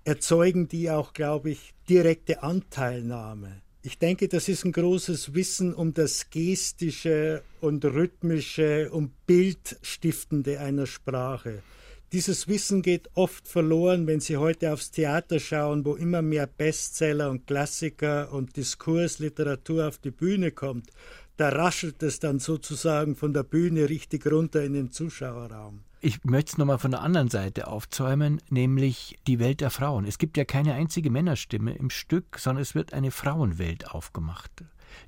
erzeugen 0.04 0.68
die 0.68 0.90
auch, 0.90 1.14
glaube 1.14 1.52
ich, 1.52 1.74
direkte 1.88 2.44
Anteilnahme. 2.44 3.62
Ich 3.84 3.98
denke, 3.98 4.28
das 4.28 4.48
ist 4.48 4.64
ein 4.64 4.74
großes 4.74 5.34
Wissen 5.34 5.74
um 5.74 5.96
das 5.96 6.30
Gestische 6.30 7.42
und 7.62 7.84
Rhythmische 7.84 8.92
und 8.92 9.26
Bildstiftende 9.26 10.60
einer 10.60 10.86
Sprache. 10.86 11.64
Dieses 12.12 12.48
Wissen 12.48 12.84
geht 12.84 13.10
oft 13.16 13.48
verloren, 13.48 14.06
wenn 14.06 14.20
Sie 14.20 14.38
heute 14.38 14.72
aufs 14.72 14.92
Theater 14.92 15.40
schauen, 15.40 15.84
wo 15.84 15.96
immer 15.96 16.22
mehr 16.22 16.46
Bestseller 16.46 17.32
und 17.32 17.48
Klassiker 17.48 18.32
und 18.32 18.56
Diskursliteratur 18.56 19.88
auf 19.88 19.98
die 19.98 20.12
Bühne 20.12 20.52
kommt. 20.52 20.92
Da 21.38 21.50
raschelt 21.50 22.04
es 22.04 22.20
dann 22.20 22.38
sozusagen 22.38 23.16
von 23.16 23.34
der 23.34 23.44
Bühne 23.44 23.90
richtig 23.90 24.28
runter 24.28 24.64
in 24.64 24.74
den 24.74 24.92
Zuschauerraum. 24.92 25.86
Ich 26.04 26.24
möchte 26.24 26.54
es 26.54 26.58
nochmal 26.58 26.80
von 26.80 26.90
der 26.90 27.04
anderen 27.04 27.30
Seite 27.30 27.68
aufzäumen, 27.68 28.42
nämlich 28.50 29.20
die 29.28 29.38
Welt 29.38 29.62
der 29.62 29.70
Frauen. 29.70 30.06
Es 30.06 30.18
gibt 30.18 30.36
ja 30.36 30.46
keine 30.46 30.74
einzige 30.74 31.12
Männerstimme 31.12 31.76
im 31.76 31.92
Stück, 31.92 32.40
sondern 32.40 32.64
es 32.64 32.74
wird 32.74 32.92
eine 32.94 33.12
Frauenwelt 33.12 33.92
aufgemacht, 33.92 34.52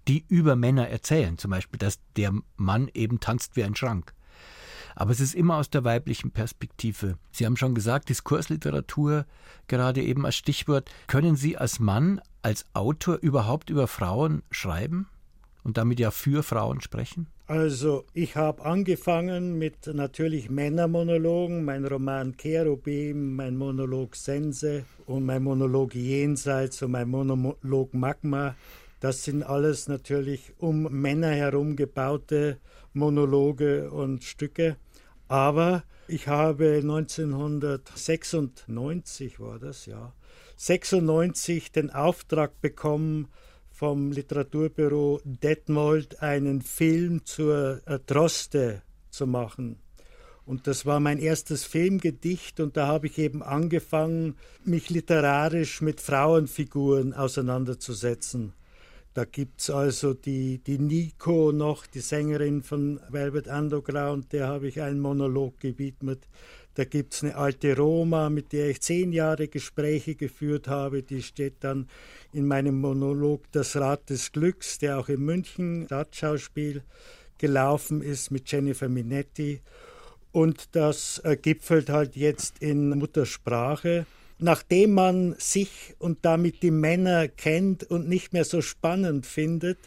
die 0.07 0.23
über 0.27 0.55
Männer 0.55 0.88
erzählen. 0.88 1.39
Zum 1.39 1.50
Beispiel, 1.50 1.79
dass 1.79 1.97
der 2.15 2.31
Mann 2.57 2.91
eben 2.93 3.19
tanzt 3.19 3.55
wie 3.55 3.63
ein 3.63 3.75
Schrank. 3.75 4.13
Aber 4.93 5.09
es 5.09 5.19
ist 5.19 5.33
immer 5.33 5.55
aus 5.55 5.71
der 5.71 5.83
weiblichen 5.83 6.29
Perspektive. 6.29 7.17
Sie 7.31 7.47
haben 7.47 7.57
schon 7.57 7.73
gesagt, 7.73 8.09
Diskursliteratur 8.09 9.25
gerade 9.67 10.03
eben 10.03 10.27
als 10.27 10.35
Stichwort. 10.35 10.91
Können 11.07 11.35
Sie 11.35 11.57
als 11.57 11.79
Mann, 11.79 12.21
als 12.43 12.67
Autor 12.73 13.15
überhaupt 13.15 13.71
über 13.71 13.88
Frauen 13.88 14.43
schreiben 14.51 15.07
und 15.63 15.77
damit 15.77 16.00
ja 16.00 16.12
für 16.12 16.43
Frauen 16.43 16.81
sprechen? 16.81 17.32
Also, 17.45 18.05
ich 18.13 18.38
habe 18.38 18.63
angefangen 18.63 19.57
mit 19.57 19.88
natürlich 19.88 20.50
Männermonologen, 20.50 21.65
mein 21.65 21.85
Roman 21.85 22.38
Cherubim, 22.38 23.35
mein 23.35 23.57
Monolog 23.57 24.15
Sense 24.15 24.85
und 25.07 25.25
mein 25.25 25.43
Monolog 25.43 25.93
Jenseits 25.93 26.81
und 26.81 26.91
mein 26.91 27.09
Monolog 27.09 27.93
Magma. 27.93 28.55
Das 29.01 29.25
sind 29.25 29.43
alles 29.43 29.89
natürlich 29.89 30.53
um 30.57 30.83
Männer 30.83 31.31
herum 31.31 31.75
gebaute 31.75 32.59
Monologe 32.93 33.91
und 33.91 34.23
Stücke. 34.23 34.77
Aber 35.27 35.83
ich 36.07 36.29
habe 36.29 36.79
1996 36.81 39.41
war 39.41 39.59
das, 39.59 39.85
ja, 39.85 40.13
96 40.55 41.73
den 41.73 41.89
Auftrag 41.89 42.62
bekommen, 42.62 43.27
vom 43.73 44.11
Literaturbüro 44.11 45.19
Detmold 45.25 46.21
einen 46.21 46.61
Film 46.61 47.25
zur 47.25 47.81
äh, 47.85 47.99
Droste 48.05 48.83
zu 49.09 49.25
machen. 49.25 49.77
Und 50.45 50.67
das 50.67 50.85
war 50.85 50.99
mein 50.99 51.19
erstes 51.19 51.63
Filmgedicht 51.65 52.59
und 52.59 52.77
da 52.77 52.87
habe 52.87 53.07
ich 53.07 53.17
eben 53.17 53.41
angefangen, 53.41 54.35
mich 54.63 54.89
literarisch 54.89 55.81
mit 55.81 56.01
Frauenfiguren 56.01 57.13
auseinanderzusetzen. 57.13 58.53
Da 59.13 59.25
gibt 59.25 59.61
es 59.61 59.69
also 59.69 60.13
die, 60.13 60.57
die 60.57 60.79
Nico 60.79 61.51
noch, 61.51 61.85
die 61.85 61.99
Sängerin 61.99 62.63
von 62.63 62.99
Velvet 63.09 63.47
Underground, 63.47 64.33
der 64.33 64.47
habe 64.47 64.67
ich 64.67 64.81
einen 64.81 64.99
Monolog 64.99 65.59
gewidmet. 65.59 66.27
Da 66.75 66.85
gibt 66.85 67.13
es 67.13 67.23
eine 67.23 67.35
alte 67.35 67.77
Roma, 67.77 68.29
mit 68.29 68.51
der 68.51 68.69
ich 68.69 68.81
zehn 68.81 69.11
Jahre 69.11 69.47
Gespräche 69.47 70.15
geführt 70.15 70.67
habe. 70.67 71.03
Die 71.03 71.21
steht 71.21 71.55
dann 71.59 71.87
in 72.31 72.47
meinem 72.47 72.81
Monolog 72.81 73.43
Das 73.51 73.75
Rad 73.75 74.09
des 74.09 74.31
Glücks, 74.31 74.79
der 74.79 74.99
auch 74.99 75.09
in 75.09 75.21
München 75.21 75.85
Stadtschauspiel 75.85 76.83
gelaufen 77.37 78.01
ist 78.01 78.31
mit 78.31 78.51
Jennifer 78.51 78.89
Minetti. 78.89 79.61
Und 80.31 80.69
das 80.75 81.19
äh, 81.19 81.37
gipfelt 81.37 81.89
halt 81.89 82.15
jetzt 82.15 82.59
in 82.59 82.89
Muttersprache. 82.89 84.07
Nachdem 84.39 84.93
man 84.93 85.35
sich 85.37 85.93
und 85.99 86.19
damit 86.23 86.63
die 86.63 86.71
Männer 86.71 87.27
kennt 87.27 87.83
und 87.83 88.09
nicht 88.09 88.33
mehr 88.33 88.45
so 88.45 88.61
spannend 88.61 89.27
findet, 89.27 89.77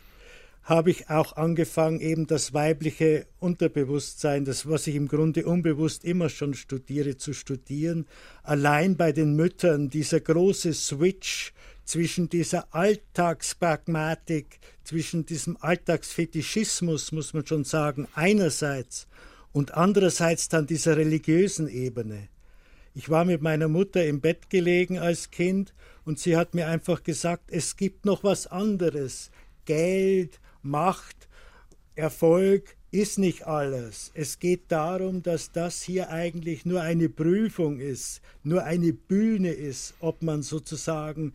habe 0.67 0.91
ich 0.91 1.09
auch 1.09 1.37
angefangen, 1.37 2.01
eben 2.01 2.27
das 2.27 2.53
weibliche 2.53 3.27
Unterbewusstsein, 3.39 4.45
das, 4.45 4.69
was 4.69 4.89
ich 4.89 4.97
im 4.97 5.07
Grunde 5.07 5.47
unbewusst 5.47 6.05
immer 6.05 6.29
schon 6.29 6.55
studiere, 6.55 7.17
zu 7.17 7.35
studieren. 7.35 8.05
Allein 8.43 8.97
bei 8.97 9.13
den 9.13 9.37
Müttern, 9.37 9.91
dieser 9.91 10.19
große 10.19 10.75
Switch 10.75 11.53
zwischen 11.85 12.29
dieser 12.29 12.75
Alltagspragmatik, 12.75 14.59
zwischen 14.83 15.25
diesem 15.25 15.57
Alltagsfetischismus, 15.61 17.13
muss 17.13 17.33
man 17.33 17.47
schon 17.47 17.63
sagen, 17.63 18.09
einerseits 18.15 19.07
und 19.53 19.75
andererseits 19.75 20.49
dann 20.49 20.67
dieser 20.67 20.97
religiösen 20.97 21.69
Ebene. 21.69 22.29
Ich 22.93 23.09
war 23.09 23.25
mit 23.25 23.41
meiner 23.41 23.69
Mutter 23.69 24.05
im 24.05 24.21
Bett 24.21 24.51
gelegen 24.51 24.99
als 24.99 25.31
Kind 25.31 25.75
und 26.05 26.19
sie 26.19 26.37
hat 26.37 26.55
mir 26.55 26.67
einfach 26.67 27.05
gesagt, 27.05 27.53
es 27.53 27.77
gibt 27.77 28.05
noch 28.05 28.25
was 28.25 28.49
anderes. 28.49 29.31
Geld, 29.65 30.41
Macht, 30.67 31.29
Erfolg 31.95 32.77
ist 32.91 33.19
nicht 33.19 33.47
alles. 33.47 34.11
Es 34.15 34.39
geht 34.39 34.71
darum, 34.73 35.23
dass 35.23 35.53
das 35.53 35.83
hier 35.83 36.11
eigentlich 36.11 36.65
nur 36.67 36.83
eine 36.83 37.09
Prüfung 37.09 37.81
ist, 37.81 38.21
nur 38.43 38.65
eine 38.65 38.93
Bühne 38.93 39.51
ist, 39.51 39.95
ob 40.01 40.23
man 40.23 40.43
sozusagen 40.43 41.33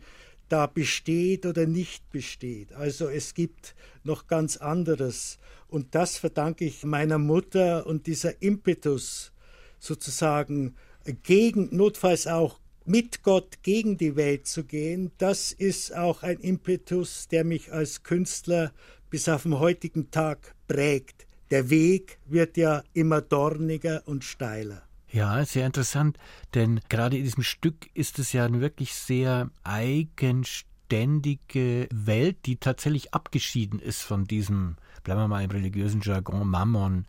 da 0.48 0.66
besteht 0.66 1.46
oder 1.46 1.66
nicht 1.66 2.10
besteht. 2.10 2.72
Also 2.74 3.08
es 3.08 3.34
gibt 3.34 3.74
noch 4.04 4.26
ganz 4.26 4.56
anderes. 4.58 5.38
Und 5.68 5.94
das 5.94 6.18
verdanke 6.18 6.64
ich 6.64 6.84
meiner 6.84 7.18
Mutter 7.18 7.86
und 7.86 8.06
dieser 8.06 8.42
Impetus 8.42 9.32
sozusagen 9.78 10.76
gegen, 11.22 11.74
notfalls 11.74 12.26
auch 12.26 12.60
mit 12.84 13.22
Gott 13.22 13.62
gegen 13.62 13.96
die 13.96 14.16
Welt 14.16 14.46
zu 14.46 14.64
gehen, 14.64 15.12
das 15.18 15.52
ist 15.52 15.94
auch 15.94 16.22
ein 16.22 16.38
Impetus, 16.38 17.28
der 17.28 17.44
mich 17.44 17.72
als 17.72 18.02
Künstler 18.02 18.72
bis 19.12 19.28
auf 19.28 19.44
den 19.44 19.60
heutigen 19.60 20.10
Tag 20.10 20.56
prägt. 20.66 21.28
Der 21.50 21.68
Weg 21.68 22.18
wird 22.24 22.56
ja 22.56 22.82
immer 22.94 23.20
dorniger 23.20 24.02
und 24.06 24.24
steiler. 24.24 24.80
Ja, 25.10 25.44
sehr 25.44 25.66
interessant, 25.66 26.16
denn 26.54 26.80
gerade 26.88 27.18
in 27.18 27.24
diesem 27.24 27.42
Stück 27.42 27.90
ist 27.92 28.18
es 28.18 28.32
ja 28.32 28.46
eine 28.46 28.62
wirklich 28.62 28.94
sehr 28.94 29.50
eigenständige 29.64 31.88
Welt, 31.92 32.38
die 32.46 32.56
tatsächlich 32.56 33.12
abgeschieden 33.12 33.80
ist 33.80 34.00
von 34.00 34.24
diesem, 34.24 34.76
bleiben 35.04 35.20
wir 35.20 35.28
mal 35.28 35.44
im 35.44 35.50
religiösen 35.50 36.00
Jargon, 36.00 36.48
Mammon 36.48 37.04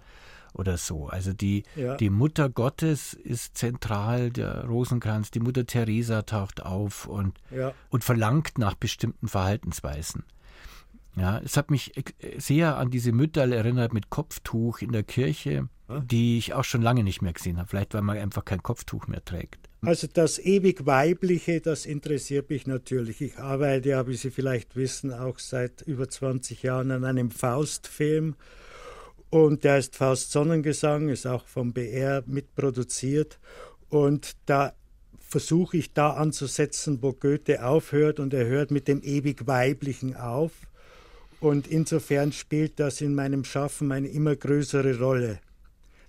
oder 0.53 0.75
so. 0.75 1.07
Also 1.07 1.31
die, 1.31 1.63
ja. 1.77 1.95
die 1.95 2.09
Mutter 2.09 2.49
Gottes 2.49 3.13
ist 3.13 3.57
zentral, 3.57 4.29
der 4.29 4.65
Rosenkranz, 4.65 5.31
die 5.31 5.39
Mutter 5.39 5.65
Teresa 5.65 6.23
taucht 6.23 6.63
auf 6.63 7.05
und, 7.05 7.39
ja. 7.49 7.73
und 7.89 8.03
verlangt 8.03 8.57
nach 8.57 8.73
bestimmten 8.73 9.29
Verhaltensweisen. 9.29 10.25
Ja, 11.15 11.39
es 11.43 11.57
hat 11.57 11.69
mich 11.69 11.93
sehr 12.37 12.77
an 12.77 12.89
diese 12.89 13.11
Mütter 13.11 13.47
erinnert 13.47 13.93
mit 13.93 14.09
Kopftuch 14.09 14.79
in 14.79 14.91
der 14.91 15.03
Kirche, 15.03 15.69
die 16.05 16.39
ich 16.39 16.53
auch 16.53 16.63
schon 16.63 16.81
lange 16.81 17.03
nicht 17.03 17.21
mehr 17.21 17.33
gesehen 17.33 17.57
habe. 17.57 17.67
Vielleicht, 17.69 17.93
weil 17.93 18.01
man 18.01 18.17
einfach 18.17 18.45
kein 18.45 18.63
Kopftuch 18.63 19.07
mehr 19.07 19.23
trägt. 19.23 19.69
Also 19.81 20.07
das 20.11 20.39
ewig 20.39 20.85
Weibliche, 20.85 21.61
das 21.61 21.85
interessiert 21.85 22.49
mich 22.49 22.65
natürlich. 22.67 23.21
Ich 23.21 23.37
arbeite 23.37 23.89
ja, 23.89 24.07
wie 24.07 24.15
Sie 24.15 24.31
vielleicht 24.31 24.75
wissen, 24.75 25.13
auch 25.13 25.39
seit 25.39 25.81
über 25.81 26.09
20 26.09 26.63
Jahren 26.63 26.89
an 26.89 27.03
einem 27.03 27.29
Faust-Film. 27.29 28.35
Und 29.29 29.63
der 29.63 29.79
ist 29.79 29.95
Faust 29.95 30.31
Sonnengesang, 30.31 31.09
ist 31.09 31.27
auch 31.27 31.45
vom 31.47 31.73
BR 31.73 32.23
mitproduziert. 32.25 33.39
Und 33.89 34.37
da 34.45 34.73
versuche 35.19 35.77
ich 35.77 35.93
da 35.93 36.11
anzusetzen, 36.11 36.99
wo 37.01 37.13
Goethe 37.13 37.65
aufhört 37.65 38.19
und 38.19 38.33
er 38.33 38.45
hört 38.45 38.71
mit 38.71 38.87
dem 38.87 39.01
ewig 39.03 39.45
Weiblichen 39.47 40.15
auf. 40.15 40.51
Und 41.43 41.67
insofern 41.67 42.31
spielt 42.31 42.79
das 42.79 43.01
in 43.01 43.15
meinem 43.15 43.43
Schaffen 43.43 43.91
eine 43.91 44.07
immer 44.07 44.33
größere 44.33 44.97
Rolle. 44.97 45.41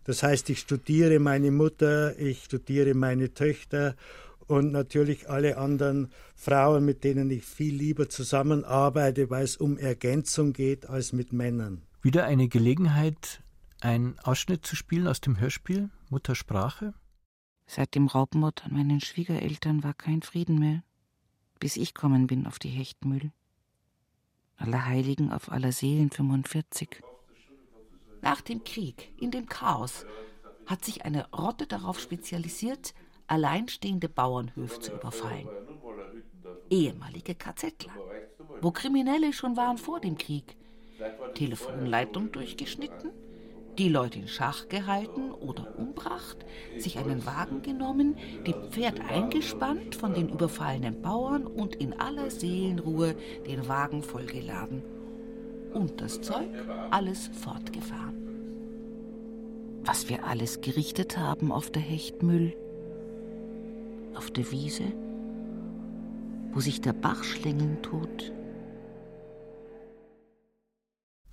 Das 0.04 0.22
heißt, 0.22 0.48
ich 0.48 0.60
studiere 0.60 1.18
meine 1.18 1.50
Mutter, 1.50 2.16
ich 2.20 2.44
studiere 2.44 2.94
meine 2.94 3.34
Töchter 3.34 3.96
und 4.46 4.70
natürlich 4.70 5.28
alle 5.28 5.58
anderen 5.58 6.12
Frauen, 6.36 6.84
mit 6.84 7.02
denen 7.02 7.32
ich 7.32 7.44
viel 7.44 7.74
lieber 7.74 8.08
zusammenarbeite, 8.08 9.28
weil 9.28 9.42
es 9.42 9.56
um 9.56 9.76
Ergänzung 9.76 10.52
geht 10.52 10.88
als 10.88 11.12
mit 11.12 11.32
Männern. 11.32 11.82
Wieder 12.00 12.26
eine 12.26 12.46
Gelegenheit, 12.46 13.42
einen 13.80 14.16
Ausschnitt 14.20 14.64
zu 14.64 14.76
spielen 14.76 15.08
aus 15.08 15.20
dem 15.20 15.40
Hörspiel 15.40 15.90
Muttersprache? 16.10 16.94
Seit 17.66 17.96
dem 17.96 18.06
Raubmord 18.06 18.64
an 18.66 18.74
meinen 18.74 19.00
Schwiegereltern 19.00 19.82
war 19.82 19.94
kein 19.94 20.22
Frieden 20.22 20.60
mehr, 20.60 20.84
bis 21.58 21.76
ich 21.76 21.92
kommen 21.92 22.28
bin 22.28 22.46
auf 22.46 22.60
die 22.60 22.68
Hechtmühl. 22.68 23.32
Allerheiligen 24.56 25.32
auf 25.32 25.50
aller 25.50 25.72
Seelen 25.72 26.10
45. 26.10 27.02
Nach 28.22 28.40
dem 28.40 28.64
Krieg, 28.64 29.12
in 29.18 29.30
dem 29.30 29.46
Chaos, 29.46 30.06
hat 30.66 30.84
sich 30.84 31.04
eine 31.04 31.30
Rotte 31.30 31.66
darauf 31.66 32.00
spezialisiert, 32.00 32.94
alleinstehende 33.26 34.08
Bauernhöfe 34.08 34.80
zu 34.80 34.92
überfallen. 34.92 35.48
Ehemalige 36.70 37.34
KZler, 37.34 37.92
wo 38.60 38.70
Kriminelle 38.70 39.32
schon 39.32 39.56
waren 39.56 39.78
vor 39.78 40.00
dem 40.00 40.16
Krieg. 40.16 40.56
Telefonleitung 41.34 42.32
durchgeschnitten, 42.32 43.10
die 43.78 43.88
Leute 43.88 44.18
in 44.18 44.28
Schach 44.28 44.68
gehalten 44.68 45.30
oder 45.32 45.78
umbracht, 45.78 46.44
sich 46.78 46.98
einen 46.98 47.26
Wagen 47.26 47.62
genommen, 47.62 48.16
die 48.46 48.54
Pferd 48.70 49.00
eingespannt 49.00 49.94
von 49.94 50.14
den 50.14 50.28
überfallenen 50.28 51.02
Bauern 51.02 51.46
und 51.46 51.76
in 51.76 51.92
aller 51.98 52.30
Seelenruhe 52.30 53.14
den 53.46 53.68
Wagen 53.68 54.02
vollgeladen. 54.02 54.82
Und 55.72 56.00
das 56.00 56.20
Zeug 56.20 56.48
alles 56.90 57.30
fortgefahren. 57.32 58.14
Was 59.84 60.08
wir 60.08 60.24
alles 60.24 60.60
gerichtet 60.60 61.18
haben 61.18 61.52
auf 61.52 61.70
der 61.70 61.82
Hechtmüll, 61.82 62.54
auf 64.14 64.30
der 64.30 64.50
Wiese, 64.50 64.84
wo 66.52 66.60
sich 66.60 66.80
der 66.80 66.92
Bach 66.92 67.24
schlängeln 67.24 67.82
tut, 67.82 68.32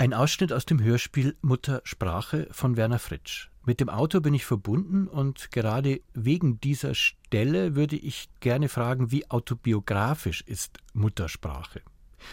ein 0.01 0.15
Ausschnitt 0.15 0.51
aus 0.51 0.65
dem 0.65 0.81
Hörspiel 0.81 1.37
Muttersprache 1.43 2.47
von 2.49 2.75
Werner 2.75 2.97
Fritsch. 2.97 3.51
Mit 3.67 3.79
dem 3.79 3.87
Autor 3.87 4.21
bin 4.21 4.33
ich 4.33 4.45
verbunden 4.45 5.07
und 5.07 5.51
gerade 5.51 6.01
wegen 6.15 6.59
dieser 6.59 6.95
Stelle 6.95 7.75
würde 7.75 7.97
ich 7.97 8.27
gerne 8.39 8.67
fragen, 8.67 9.11
wie 9.11 9.29
autobiografisch 9.29 10.41
ist 10.41 10.79
Muttersprache? 10.95 11.83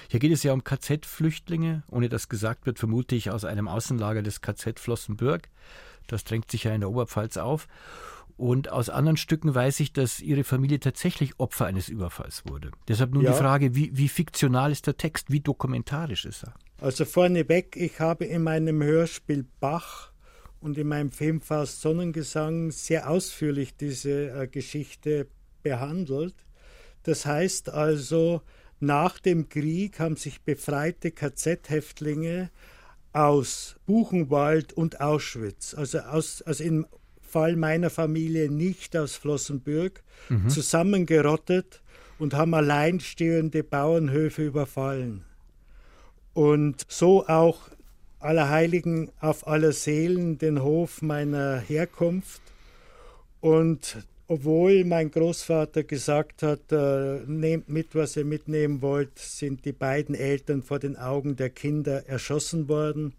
Hier 0.08 0.18
geht 0.18 0.32
es 0.32 0.42
ja 0.44 0.54
um 0.54 0.64
KZ-Flüchtlinge, 0.64 1.82
ohne 1.90 2.08
dass 2.08 2.30
gesagt 2.30 2.64
wird, 2.64 2.78
vermute 2.78 3.14
ich 3.14 3.30
aus 3.30 3.44
einem 3.44 3.68
Außenlager 3.68 4.22
des 4.22 4.40
KZ 4.40 4.80
Flossenbürg. 4.80 5.50
Das 6.06 6.24
drängt 6.24 6.50
sich 6.50 6.64
ja 6.64 6.72
in 6.72 6.80
der 6.80 6.88
Oberpfalz 6.88 7.36
auf. 7.36 7.68
Und 8.38 8.72
aus 8.72 8.88
anderen 8.88 9.18
Stücken 9.18 9.54
weiß 9.54 9.80
ich, 9.80 9.92
dass 9.92 10.20
Ihre 10.20 10.44
Familie 10.44 10.80
tatsächlich 10.80 11.38
Opfer 11.38 11.66
eines 11.66 11.90
Überfalls 11.90 12.44
wurde. 12.46 12.70
Deshalb 12.88 13.12
nun 13.12 13.24
ja. 13.24 13.32
die 13.32 13.36
Frage, 13.36 13.74
wie, 13.74 13.94
wie 13.94 14.08
fiktional 14.08 14.72
ist 14.72 14.86
der 14.86 14.96
Text, 14.96 15.30
wie 15.30 15.40
dokumentarisch 15.40 16.24
ist 16.24 16.44
er? 16.44 16.54
Also 16.80 17.04
vorneweg, 17.04 17.76
ich 17.76 17.98
habe 17.98 18.24
in 18.24 18.44
meinem 18.44 18.80
Hörspiel 18.82 19.44
Bach 19.58 20.12
und 20.60 20.78
in 20.78 20.86
meinem 20.86 21.10
Film 21.10 21.40
Faust 21.40 21.80
Sonnengesang 21.80 22.70
sehr 22.70 23.10
ausführlich 23.10 23.76
diese 23.76 24.30
äh, 24.30 24.46
Geschichte 24.46 25.26
behandelt. 25.64 26.36
Das 27.02 27.26
heißt 27.26 27.70
also, 27.70 28.42
nach 28.78 29.18
dem 29.18 29.48
Krieg 29.48 29.98
haben 29.98 30.14
sich 30.14 30.42
befreite 30.42 31.10
KZ-Häftlinge 31.10 32.50
aus 33.12 33.74
Buchenwald 33.86 34.72
und 34.72 35.00
Auschwitz, 35.00 35.74
also, 35.74 35.98
aus, 35.98 36.42
also 36.42 36.62
im 36.62 36.86
Fall 37.20 37.56
meiner 37.56 37.90
Familie 37.90 38.50
nicht 38.50 38.96
aus 38.96 39.16
Flossenbürg, 39.16 40.04
mhm. 40.28 40.48
zusammengerottet 40.48 41.82
und 42.20 42.34
haben 42.34 42.54
alleinstehende 42.54 43.64
Bauernhöfe 43.64 44.44
überfallen 44.44 45.24
und 46.34 46.84
so 46.88 47.26
auch 47.26 47.68
Allerheiligen 48.20 49.10
auf 49.20 49.46
aller 49.46 49.72
Seelen, 49.72 50.38
den 50.38 50.62
Hof 50.62 51.02
meiner 51.02 51.58
Herkunft. 51.60 52.42
Und 53.40 53.98
obwohl 54.26 54.84
mein 54.84 55.10
Großvater 55.10 55.84
gesagt 55.84 56.42
hat, 56.42 56.70
äh, 56.70 57.20
nehmt 57.26 57.68
mit, 57.68 57.94
was 57.94 58.16
ihr 58.16 58.24
mitnehmen 58.24 58.82
wollt, 58.82 59.18
sind 59.18 59.64
die 59.64 59.72
beiden 59.72 60.14
Eltern 60.14 60.62
vor 60.62 60.78
den 60.78 60.96
Augen 60.96 61.36
der 61.36 61.50
Kinder 61.50 62.06
erschossen 62.06 62.68
worden. 62.68 63.14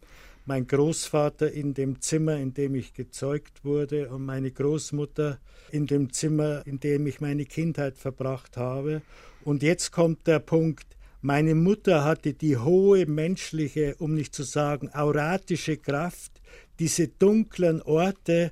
Mein 0.45 0.67
Großvater 0.67 1.52
in 1.52 1.74
dem 1.74 2.02
Zimmer, 2.02 2.38
in 2.38 2.54
dem 2.54 2.76
ich 2.76 2.93
gezeugt 2.93 3.63
wurde, 3.63 4.10
und 4.10 4.26
meine 4.26 4.52
Großmutter 4.52 5.39
in 5.72 5.88
dem 5.88 6.12
Zimmer, 6.12 6.62
in 6.65 6.80
dem 6.80 7.08
ich 7.08 7.22
meine 7.22 7.45
Kindheit 7.45 7.98
verbracht 7.98 8.58
habe. 8.58 9.02
Und 9.43 9.63
jetzt 9.63 9.91
kommt 9.91 10.28
der 10.28 10.39
Punkt, 10.39 10.86
meine 11.21 11.53
Mutter 11.53 12.05
hatte 12.05 12.34
die 12.34 12.58
hohe 12.58 13.05
menschliche, 13.05 13.95
um 13.99 14.13
nicht 14.13 14.34
zu 14.34 14.43
sagen 14.43 14.89
auratische 14.93 15.77
Kraft, 15.77 16.39
diese 16.79 17.10
dunklen 17.10 17.82
Orte 17.82 18.51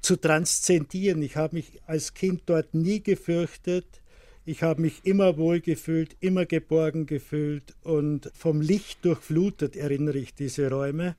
zu 0.00 0.16
transzendieren. 0.16 1.22
Ich 1.22 1.36
habe 1.36 1.56
mich 1.56 1.80
als 1.86 2.14
Kind 2.14 2.42
dort 2.46 2.74
nie 2.74 3.02
gefürchtet. 3.02 4.00
Ich 4.44 4.62
habe 4.62 4.80
mich 4.80 5.00
immer 5.04 5.36
wohl 5.36 5.60
gefühlt, 5.60 6.16
immer 6.20 6.46
geborgen 6.46 7.06
gefühlt 7.06 7.74
und 7.82 8.30
vom 8.32 8.60
Licht 8.60 9.04
durchflutet 9.04 9.76
erinnere 9.76 10.18
ich 10.18 10.34
diese 10.34 10.70
Räume. 10.70 11.16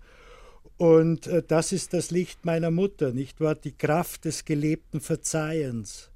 Und 0.78 1.28
äh, 1.28 1.44
das 1.46 1.74
ist 1.74 1.94
das 1.94 2.10
Licht 2.10 2.46
meiner 2.46 2.72
Mutter, 2.72 3.12
nicht 3.12 3.42
wahr? 3.42 3.56
Die 3.56 3.78
Kraft 3.78 4.24
des 4.26 4.46
gelebten 4.46 5.02
Verzeihens. 5.02 6.09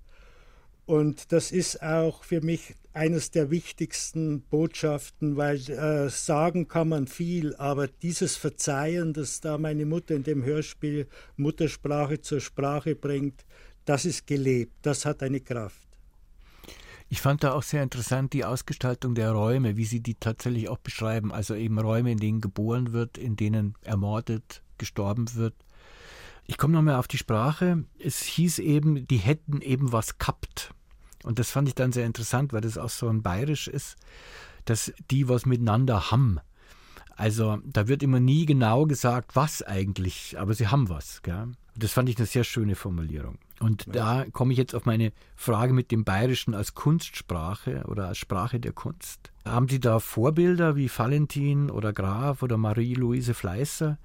Und 0.86 1.32
das 1.32 1.52
ist 1.52 1.82
auch 1.82 2.24
für 2.24 2.42
mich 2.42 2.76
eines 2.92 3.32
der 3.32 3.50
wichtigsten 3.50 4.42
Botschaften, 4.42 5.38
weil 5.38 5.58
äh, 5.70 6.10
sagen 6.10 6.68
kann 6.68 6.90
man 6.90 7.08
viel, 7.08 7.56
aber 7.56 7.88
dieses 7.88 8.36
Verzeihen, 8.36 9.14
das 9.14 9.42
da 9.42 9.58
meine 9.58 9.86
Mutter 9.86 10.14
in 10.14 10.24
dem 10.24 10.44
Hörspiel 10.44 11.08
Muttersprache 11.38 12.22
zur 12.22 12.40
Sprache 12.40 12.96
bringt, 12.96 13.46
das 13.86 14.06
ist 14.06 14.28
gelebt, 14.28 14.74
das 14.84 15.06
hat 15.06 15.24
eine 15.24 15.40
Kraft. 15.40 15.88
Ich 17.10 17.22
fand 17.22 17.44
da 17.44 17.54
auch 17.54 17.64
sehr 17.64 17.84
interessant 17.84 18.34
die 18.34 18.46
Ausgestaltung 18.46 19.14
der 19.14 19.32
Räume, 19.32 19.78
wie 19.78 19.86
Sie 19.86 20.00
die 20.00 20.16
tatsächlich 20.16 20.68
auch 20.70 20.80
beschreiben. 20.80 21.32
Also 21.32 21.54
eben 21.54 21.78
Räume, 21.78 22.12
in 22.12 22.18
denen 22.18 22.42
geboren 22.42 22.92
wird, 22.92 23.18
in 23.20 23.36
denen 23.36 23.76
ermordet, 23.84 24.64
gestorben 24.80 25.36
wird. 25.36 25.54
Ich 26.46 26.58
komme 26.58 26.74
nochmal 26.74 26.96
auf 26.96 27.08
die 27.08 27.18
Sprache. 27.18 27.86
Es 28.00 28.22
hieß 28.22 28.60
eben, 28.60 29.08
die 29.08 29.18
hätten 29.18 29.62
eben 29.62 29.92
was 29.92 30.18
kappt. 30.18 30.74
Und 31.24 31.40
das 31.40 31.52
fand 31.52 31.68
ich 31.70 31.76
dann 31.76 31.94
sehr 31.94 32.06
interessant, 32.06 32.52
weil 32.54 32.62
das 32.62 32.78
auch 32.78 32.90
so 32.90 33.08
ein 33.08 33.22
Bayerisch 33.22 33.68
ist, 33.68 33.96
dass 34.66 34.94
die 35.10 35.30
was 35.30 35.46
miteinander 35.46 36.12
haben. 36.12 36.40
Also 37.16 37.60
da 37.66 37.88
wird 37.88 38.04
immer 38.04 38.20
nie 38.20 38.46
genau 38.46 38.86
gesagt, 38.86 39.36
was 39.36 39.62
eigentlich, 39.62 40.38
aber 40.40 40.54
sie 40.54 40.68
haben 40.68 40.90
was. 40.90 41.22
Gell? 41.22 41.52
Das 41.76 41.92
fand 41.92 42.10
ich 42.10 42.18
eine 42.18 42.26
sehr 42.26 42.44
schöne 42.44 42.76
Formulierung. 42.76 43.38
Und 43.60 43.86
ja. 43.88 43.94
da 43.94 44.26
komme 44.32 44.52
ich 44.52 44.58
jetzt 44.58 44.76
auf 44.76 44.86
meine 44.86 45.14
Frage 45.36 45.74
mit 45.74 45.92
dem 45.92 46.04
Bayerischen 46.04 46.54
als 46.54 46.74
Kunstsprache 46.74 47.84
oder 47.88 48.08
als 48.08 48.18
Sprache 48.18 48.60
der 48.60 48.74
Kunst. 48.74 49.32
Haben 49.46 49.70
Sie 49.70 49.80
da 49.80 50.00
Vorbilder 50.00 50.76
wie 50.76 50.90
Valentin 50.90 51.70
oder 51.70 51.94
Graf 51.94 52.44
oder 52.44 52.58
Marie-Louise 52.58 53.34
Fleißer? 53.34 53.98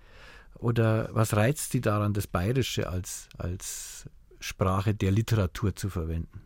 Oder 0.58 1.08
was 1.12 1.36
reizt 1.36 1.72
Sie 1.72 1.80
daran, 1.80 2.12
das 2.12 2.26
Bayerische 2.26 2.88
als, 2.88 3.28
als 3.38 4.08
Sprache 4.40 4.94
der 4.94 5.12
Literatur 5.12 5.74
zu 5.74 5.88
verwenden? 5.88 6.42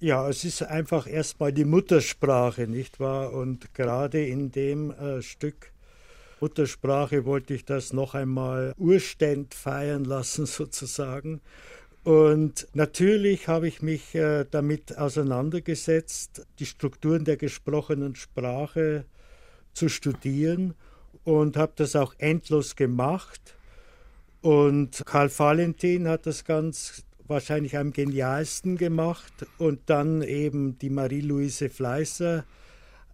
Ja, 0.00 0.28
es 0.28 0.44
ist 0.44 0.62
einfach 0.62 1.06
erstmal 1.06 1.52
die 1.52 1.64
Muttersprache, 1.64 2.68
nicht 2.68 3.00
wahr? 3.00 3.32
Und 3.32 3.74
gerade 3.74 4.24
in 4.24 4.52
dem 4.52 4.92
äh, 4.92 5.22
Stück 5.22 5.72
Muttersprache 6.40 7.24
wollte 7.24 7.54
ich 7.54 7.64
das 7.64 7.92
noch 7.92 8.14
einmal 8.14 8.74
urständ 8.78 9.54
feiern 9.54 10.04
lassen, 10.04 10.46
sozusagen. 10.46 11.40
Und 12.04 12.68
natürlich 12.72 13.48
habe 13.48 13.68
ich 13.68 13.82
mich 13.82 14.14
äh, 14.14 14.46
damit 14.50 14.96
auseinandergesetzt, 14.96 16.46
die 16.60 16.66
Strukturen 16.66 17.24
der 17.24 17.36
gesprochenen 17.36 18.14
Sprache 18.14 19.04
zu 19.74 19.88
studieren 19.88 20.74
und 21.24 21.56
habe 21.56 21.72
das 21.76 21.96
auch 21.96 22.14
endlos 22.18 22.76
gemacht. 22.76 23.56
Und 24.40 25.02
Karl 25.04 25.30
Valentin 25.36 26.08
hat 26.08 26.26
das 26.26 26.44
ganz 26.44 27.04
wahrscheinlich 27.26 27.76
am 27.76 27.92
genialsten 27.92 28.76
gemacht. 28.76 29.32
Und 29.58 29.80
dann 29.86 30.22
eben 30.22 30.78
die 30.78 30.90
Marie-Louise 30.90 31.68
Fleißer, 31.68 32.44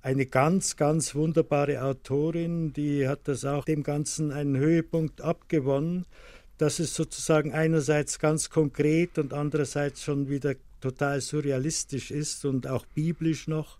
eine 0.03 0.27
ganz, 0.27 0.77
ganz 0.77 1.14
wunderbare 1.14 1.83
Autorin, 1.83 2.73
die 2.73 3.09
hat 3.09 3.21
das 3.25 3.45
auch 3.45 3.64
dem 3.64 3.83
Ganzen 3.83 4.33
einen 4.33 4.57
Höhepunkt 4.57 5.23
abgewonnen, 5.23 6.05
dass 6.59 6.79
es 6.79 6.95
sozusagen 6.95 7.53
einerseits 7.53 8.19
ganz 8.19 8.51
konkret 8.51 9.19
und 9.19 9.33
andererseits 9.33 10.05
schon 10.05 10.29
wieder 10.29 10.55
total 10.81 11.23
surrealistisch 11.23 12.11
ist 12.11 12.45
und 12.45 12.67
auch 12.67 12.85
biblisch 12.87 13.49
noch. 13.49 13.79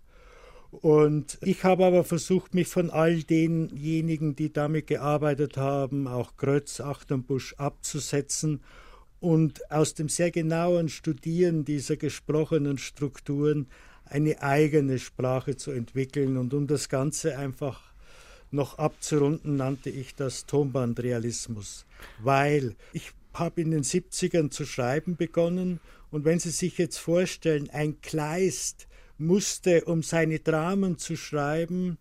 Und 0.81 1.37
ich 1.41 1.63
habe 1.63 1.85
aber 1.85 2.03
versucht, 2.03 2.53
mich 2.53 2.67
von 2.67 2.89
all 2.89 3.23
denjenigen, 3.23 4.35
die 4.35 4.51
damit 4.51 4.87
gearbeitet 4.87 5.57
haben, 5.57 6.07
auch 6.07 6.37
Grötz, 6.37 6.79
Achterbusch, 6.79 7.55
abzusetzen 7.57 8.61
und 9.19 9.71
aus 9.71 9.93
dem 9.93 10.09
sehr 10.09 10.31
genauen 10.31 10.89
Studieren 10.89 11.65
dieser 11.65 11.97
gesprochenen 11.97 12.77
Strukturen 12.77 13.67
eine 14.05 14.41
eigene 14.41 14.99
Sprache 14.99 15.55
zu 15.55 15.71
entwickeln. 15.71 16.37
Und 16.37 16.53
um 16.53 16.67
das 16.67 16.89
Ganze 16.89 17.37
einfach 17.37 17.81
noch 18.51 18.77
abzurunden, 18.77 19.55
nannte 19.55 19.89
ich 19.89 20.15
das 20.15 20.45
Tonbandrealismus, 20.45 21.85
weil 22.21 22.75
ich 22.93 23.11
habe 23.33 23.61
in 23.61 23.71
den 23.71 23.83
70ern 23.83 24.49
zu 24.49 24.65
schreiben 24.65 25.15
begonnen 25.15 25.79
und 26.11 26.23
wenn 26.23 26.39
Sie 26.39 26.51
sich 26.51 26.77
jetzt 26.77 26.97
vorstellen, 26.97 27.69
ein 27.71 27.99
Kleist 28.01 28.87
musste, 29.17 29.85
um 29.85 30.03
seine 30.03 30.39
Dramen 30.39 30.97
zu 30.97 31.15
schreiben, 31.15 31.97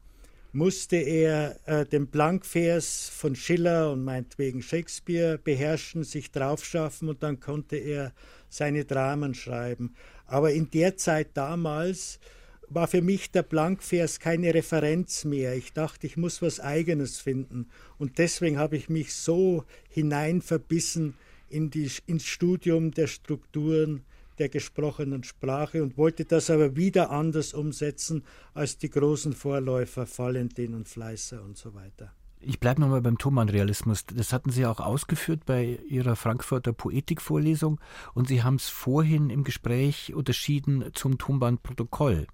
musste 0.52 0.96
er 0.96 1.58
äh, 1.66 1.84
den 1.84 2.06
Blankvers 2.06 3.08
von 3.08 3.34
Schiller 3.34 3.90
und 3.90 4.04
meinetwegen 4.04 4.62
Shakespeare 4.62 5.36
beherrschen, 5.36 6.04
sich 6.04 6.30
draufschaffen 6.30 7.08
und 7.08 7.22
dann 7.22 7.40
konnte 7.40 7.76
er 7.76 8.12
seine 8.48 8.84
Dramen 8.84 9.34
schreiben. 9.34 9.94
Aber 10.26 10.52
in 10.52 10.70
der 10.70 10.96
Zeit 10.96 11.30
damals 11.34 12.20
war 12.68 12.86
für 12.86 13.02
mich 13.02 13.30
der 13.30 13.42
Blankvers 13.42 14.20
keine 14.20 14.54
Referenz 14.54 15.24
mehr. 15.24 15.56
Ich 15.56 15.72
dachte, 15.72 16.06
ich 16.06 16.16
muss 16.16 16.40
was 16.40 16.60
Eigenes 16.60 17.20
finden. 17.20 17.68
Und 17.98 18.18
deswegen 18.18 18.58
habe 18.58 18.76
ich 18.76 18.88
mich 18.88 19.14
so 19.14 19.64
hineinverbissen 19.90 21.14
in 21.48 21.70
die, 21.70 21.90
ins 22.06 22.24
Studium 22.24 22.92
der 22.92 23.06
Strukturen 23.06 24.04
der 24.38 24.48
gesprochenen 24.48 25.24
Sprache 25.24 25.82
und 25.82 25.96
wollte 25.96 26.24
das 26.24 26.50
aber 26.50 26.76
wieder 26.76 27.10
anders 27.10 27.54
umsetzen 27.54 28.24
als 28.52 28.78
die 28.78 28.90
großen 28.90 29.32
Vorläufer 29.32 30.06
Valentin 30.16 30.74
und 30.74 30.88
Fleißer 30.88 31.42
und 31.42 31.56
so 31.56 31.74
weiter. 31.74 32.12
Ich 32.46 32.60
bleibe 32.60 32.80
nochmal 32.80 33.00
beim 33.00 33.16
Thomann-Realismus. 33.16 34.04
Das 34.06 34.32
hatten 34.32 34.50
Sie 34.50 34.66
auch 34.66 34.80
ausgeführt 34.80 35.46
bei 35.46 35.78
Ihrer 35.88 36.14
Frankfurter 36.14 36.72
Poetikvorlesung 36.72 37.80
und 38.12 38.28
Sie 38.28 38.42
haben 38.42 38.56
es 38.56 38.68
vorhin 38.68 39.30
im 39.30 39.44
Gespräch 39.44 40.14
unterschieden 40.14 40.84
zum 40.92 41.16
Tonbandprotokoll. 41.16 42.26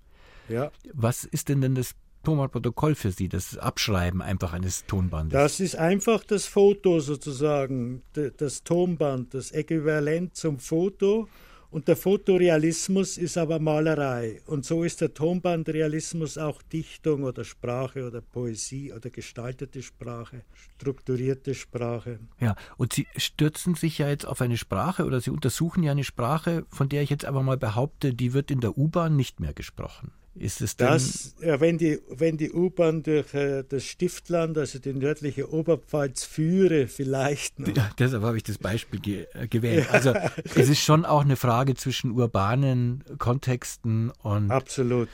Ja. 0.48 0.72
Was 0.92 1.24
ist 1.24 1.48
denn 1.48 1.60
denn 1.60 1.76
das 1.76 1.94
Tonbandprotokoll 2.24 2.96
für 2.96 3.12
Sie, 3.12 3.28
das 3.28 3.56
Abschreiben 3.56 4.20
einfach 4.20 4.52
eines 4.52 4.84
Tonbandes? 4.86 5.32
Das 5.32 5.60
ist 5.60 5.76
einfach 5.76 6.24
das 6.24 6.46
Foto 6.46 7.00
sozusagen, 7.00 8.02
das 8.12 8.64
Tonband, 8.64 9.32
das 9.32 9.52
Äquivalent 9.52 10.34
zum 10.34 10.58
Foto 10.58 11.28
und 11.70 11.86
der 11.86 11.96
Fotorealismus 11.96 13.16
ist 13.16 13.38
aber 13.38 13.58
Malerei. 13.60 14.40
Und 14.46 14.64
so 14.64 14.82
ist 14.82 15.00
der 15.00 15.14
Tonbandrealismus 15.14 16.36
auch 16.36 16.62
Dichtung 16.62 17.22
oder 17.22 17.44
Sprache 17.44 18.06
oder 18.06 18.20
Poesie 18.20 18.92
oder 18.92 19.10
gestaltete 19.10 19.82
Sprache, 19.82 20.42
strukturierte 20.54 21.54
Sprache. 21.54 22.18
Ja, 22.40 22.56
und 22.76 22.92
Sie 22.92 23.06
stürzen 23.16 23.74
sich 23.74 23.98
ja 23.98 24.08
jetzt 24.08 24.26
auf 24.26 24.40
eine 24.40 24.56
Sprache 24.56 25.04
oder 25.04 25.20
Sie 25.20 25.30
untersuchen 25.30 25.82
ja 25.82 25.92
eine 25.92 26.04
Sprache, 26.04 26.64
von 26.70 26.88
der 26.88 27.02
ich 27.02 27.10
jetzt 27.10 27.24
einfach 27.24 27.42
mal 27.42 27.56
behaupte, 27.56 28.14
die 28.14 28.32
wird 28.32 28.50
in 28.50 28.60
der 28.60 28.76
U-Bahn 28.76 29.14
nicht 29.14 29.38
mehr 29.38 29.54
gesprochen. 29.54 30.12
Ist 30.34 30.60
es 30.60 30.76
denn 30.76 30.86
das, 30.86 31.34
ja, 31.40 31.60
wenn 31.60 31.76
die, 31.76 31.98
wenn 32.08 32.36
die 32.36 32.52
U-Bahn 32.52 33.02
durch 33.02 33.34
äh, 33.34 33.64
das 33.68 33.84
Stiftland, 33.84 34.56
also 34.56 34.78
die 34.78 34.92
nördliche 34.92 35.52
Oberpfalz 35.52 36.24
führe, 36.24 36.86
vielleicht. 36.86 37.58
Noch. 37.58 37.68
Ja, 37.76 37.90
deshalb 37.98 38.22
habe 38.22 38.36
ich 38.36 38.44
das 38.44 38.56
Beispiel 38.58 39.00
ge 39.00 39.26
äh, 39.34 39.48
gewählt. 39.48 39.90
Also 39.90 40.14
es 40.54 40.68
ist 40.68 40.80
schon 40.80 41.04
auch 41.04 41.22
eine 41.22 41.34
Frage 41.34 41.74
zwischen 41.74 42.12
urbanen 42.12 43.02
Kontexten 43.18 44.10
und. 44.22 44.52
Absolut. 44.52 45.08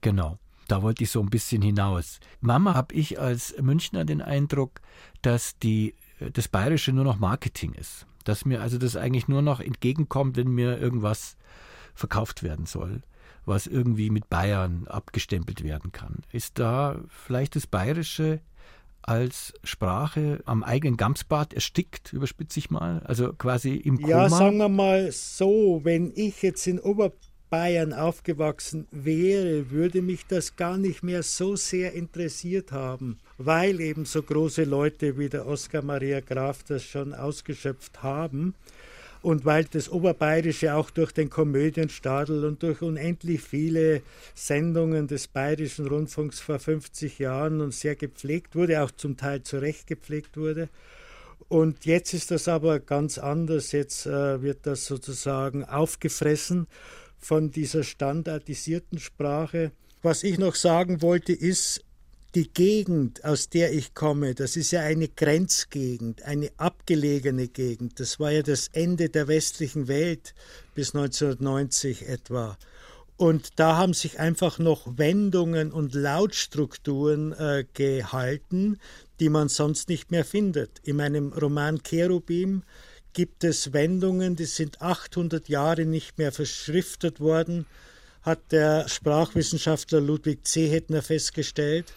Genau. 0.00 0.38
Da 0.66 0.80
wollte 0.80 1.04
ich 1.04 1.10
so 1.10 1.20
ein 1.20 1.28
bisschen 1.28 1.60
hinaus. 1.60 2.18
Mama 2.40 2.72
habe 2.72 2.94
ich 2.94 3.20
als 3.20 3.54
Münchner 3.60 4.06
den 4.06 4.22
Eindruck, 4.22 4.80
dass 5.20 5.58
die, 5.58 5.94
äh, 6.20 6.30
das 6.30 6.48
Bayerische 6.48 6.92
nur 6.92 7.04
noch 7.04 7.18
Marketing 7.18 7.74
ist. 7.74 8.06
Dass 8.24 8.46
mir 8.46 8.62
also 8.62 8.78
das 8.78 8.96
eigentlich 8.96 9.28
nur 9.28 9.42
noch 9.42 9.60
entgegenkommt, 9.60 10.38
wenn 10.38 10.48
mir 10.48 10.78
irgendwas 10.78 11.36
verkauft 11.94 12.42
werden 12.42 12.64
soll 12.64 13.02
was 13.46 13.66
irgendwie 13.66 14.10
mit 14.10 14.28
Bayern 14.28 14.86
abgestempelt 14.88 15.62
werden 15.62 15.92
kann. 15.92 16.18
Ist 16.32 16.58
da 16.58 17.00
vielleicht 17.08 17.56
das 17.56 17.66
Bayerische 17.66 18.40
als 19.02 19.52
Sprache 19.62 20.40
am 20.46 20.62
eigenen 20.62 20.96
Gamsbad 20.96 21.52
erstickt, 21.52 22.12
überspitze 22.12 22.58
ich 22.58 22.70
mal? 22.70 23.02
Also 23.04 23.32
quasi 23.34 23.74
im 23.74 24.00
Koma? 24.00 24.08
Ja, 24.08 24.28
sagen 24.28 24.56
wir 24.56 24.68
mal 24.68 25.12
so, 25.12 25.80
wenn 25.84 26.12
ich 26.14 26.40
jetzt 26.40 26.66
in 26.66 26.80
Oberbayern 26.80 27.92
aufgewachsen 27.92 28.86
wäre, 28.90 29.70
würde 29.70 30.00
mich 30.00 30.26
das 30.26 30.56
gar 30.56 30.78
nicht 30.78 31.02
mehr 31.02 31.22
so 31.22 31.54
sehr 31.54 31.92
interessiert 31.92 32.72
haben, 32.72 33.18
weil 33.36 33.80
eben 33.80 34.06
so 34.06 34.22
große 34.22 34.64
Leute 34.64 35.18
wie 35.18 35.28
der 35.28 35.46
Oskar 35.46 35.82
Maria 35.82 36.20
Graf 36.20 36.62
das 36.62 36.82
schon 36.82 37.12
ausgeschöpft 37.12 38.02
haben 38.02 38.54
und 39.24 39.46
weil 39.46 39.64
das 39.64 39.88
Oberbayerische 39.88 40.74
auch 40.74 40.90
durch 40.90 41.10
den 41.10 41.30
Komödienstadel 41.30 42.44
und 42.44 42.62
durch 42.62 42.82
unendlich 42.82 43.40
viele 43.40 44.02
Sendungen 44.34 45.06
des 45.06 45.28
Bayerischen 45.28 45.86
Rundfunks 45.86 46.40
vor 46.40 46.58
50 46.58 47.20
Jahren 47.20 47.62
und 47.62 47.72
sehr 47.72 47.96
gepflegt 47.96 48.54
wurde, 48.54 48.82
auch 48.82 48.90
zum 48.90 49.16
Teil 49.16 49.42
zu 49.42 49.56
Recht 49.56 49.86
gepflegt 49.86 50.36
wurde. 50.36 50.68
Und 51.48 51.86
jetzt 51.86 52.12
ist 52.12 52.32
das 52.32 52.48
aber 52.48 52.80
ganz 52.80 53.16
anders. 53.16 53.72
Jetzt 53.72 54.04
äh, 54.04 54.42
wird 54.42 54.66
das 54.66 54.84
sozusagen 54.84 55.64
aufgefressen 55.64 56.66
von 57.18 57.50
dieser 57.50 57.82
standardisierten 57.82 58.98
Sprache. 58.98 59.72
Was 60.02 60.22
ich 60.22 60.36
noch 60.36 60.54
sagen 60.54 61.00
wollte, 61.00 61.32
ist, 61.32 61.82
die 62.34 62.52
Gegend, 62.52 63.24
aus 63.24 63.48
der 63.48 63.72
ich 63.72 63.94
komme, 63.94 64.34
das 64.34 64.56
ist 64.56 64.72
ja 64.72 64.80
eine 64.80 65.08
Grenzgegend, 65.08 66.22
eine 66.22 66.50
abgelegene 66.56 67.48
Gegend. 67.48 68.00
Das 68.00 68.18
war 68.18 68.32
ja 68.32 68.42
das 68.42 68.68
Ende 68.72 69.08
der 69.08 69.28
westlichen 69.28 69.86
Welt 69.86 70.34
bis 70.74 70.94
1990 70.94 72.08
etwa. 72.08 72.58
Und 73.16 73.60
da 73.60 73.76
haben 73.76 73.94
sich 73.94 74.18
einfach 74.18 74.58
noch 74.58 74.98
Wendungen 74.98 75.70
und 75.70 75.94
Lautstrukturen 75.94 77.32
äh, 77.32 77.64
gehalten, 77.72 78.80
die 79.20 79.28
man 79.28 79.48
sonst 79.48 79.88
nicht 79.88 80.10
mehr 80.10 80.24
findet. 80.24 80.80
In 80.82 80.96
meinem 80.96 81.32
Roman 81.32 81.80
Cherubim 81.84 82.64
gibt 83.12 83.44
es 83.44 83.72
Wendungen, 83.72 84.34
die 84.34 84.46
sind 84.46 84.82
800 84.82 85.48
Jahre 85.48 85.86
nicht 85.86 86.18
mehr 86.18 86.32
verschriftet 86.32 87.20
worden, 87.20 87.66
hat 88.22 88.40
der 88.50 88.88
Sprachwissenschaftler 88.88 90.00
Ludwig 90.00 90.44
Zehetner 90.44 91.02
festgestellt. 91.02 91.92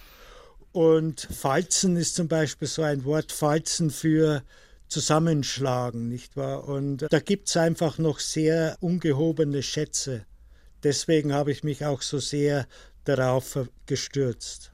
Und 0.72 1.22
Falzen 1.22 1.96
ist 1.96 2.16
zum 2.16 2.28
Beispiel 2.28 2.68
so 2.68 2.84
ein 2.84 3.04
Wort, 3.06 3.32
Falzen 3.32 3.90
für 3.90 4.44
zusammenschlagen, 4.88 6.08
nicht 6.08 6.38
wahr? 6.38 6.68
Und 6.68 7.06
da 7.10 7.20
gibt 7.20 7.50
es 7.50 7.58
einfach 7.58 7.98
noch 7.98 8.20
sehr 8.20 8.78
ungehobene 8.80 9.64
Schätze. 9.64 10.26
Deswegen 10.84 11.34
habe 11.34 11.52
ich 11.52 11.64
mich 11.64 11.86
auch 11.86 12.02
so 12.02 12.20
sehr 12.20 12.68
darauf 13.04 13.58
gestürzt. 13.86 14.72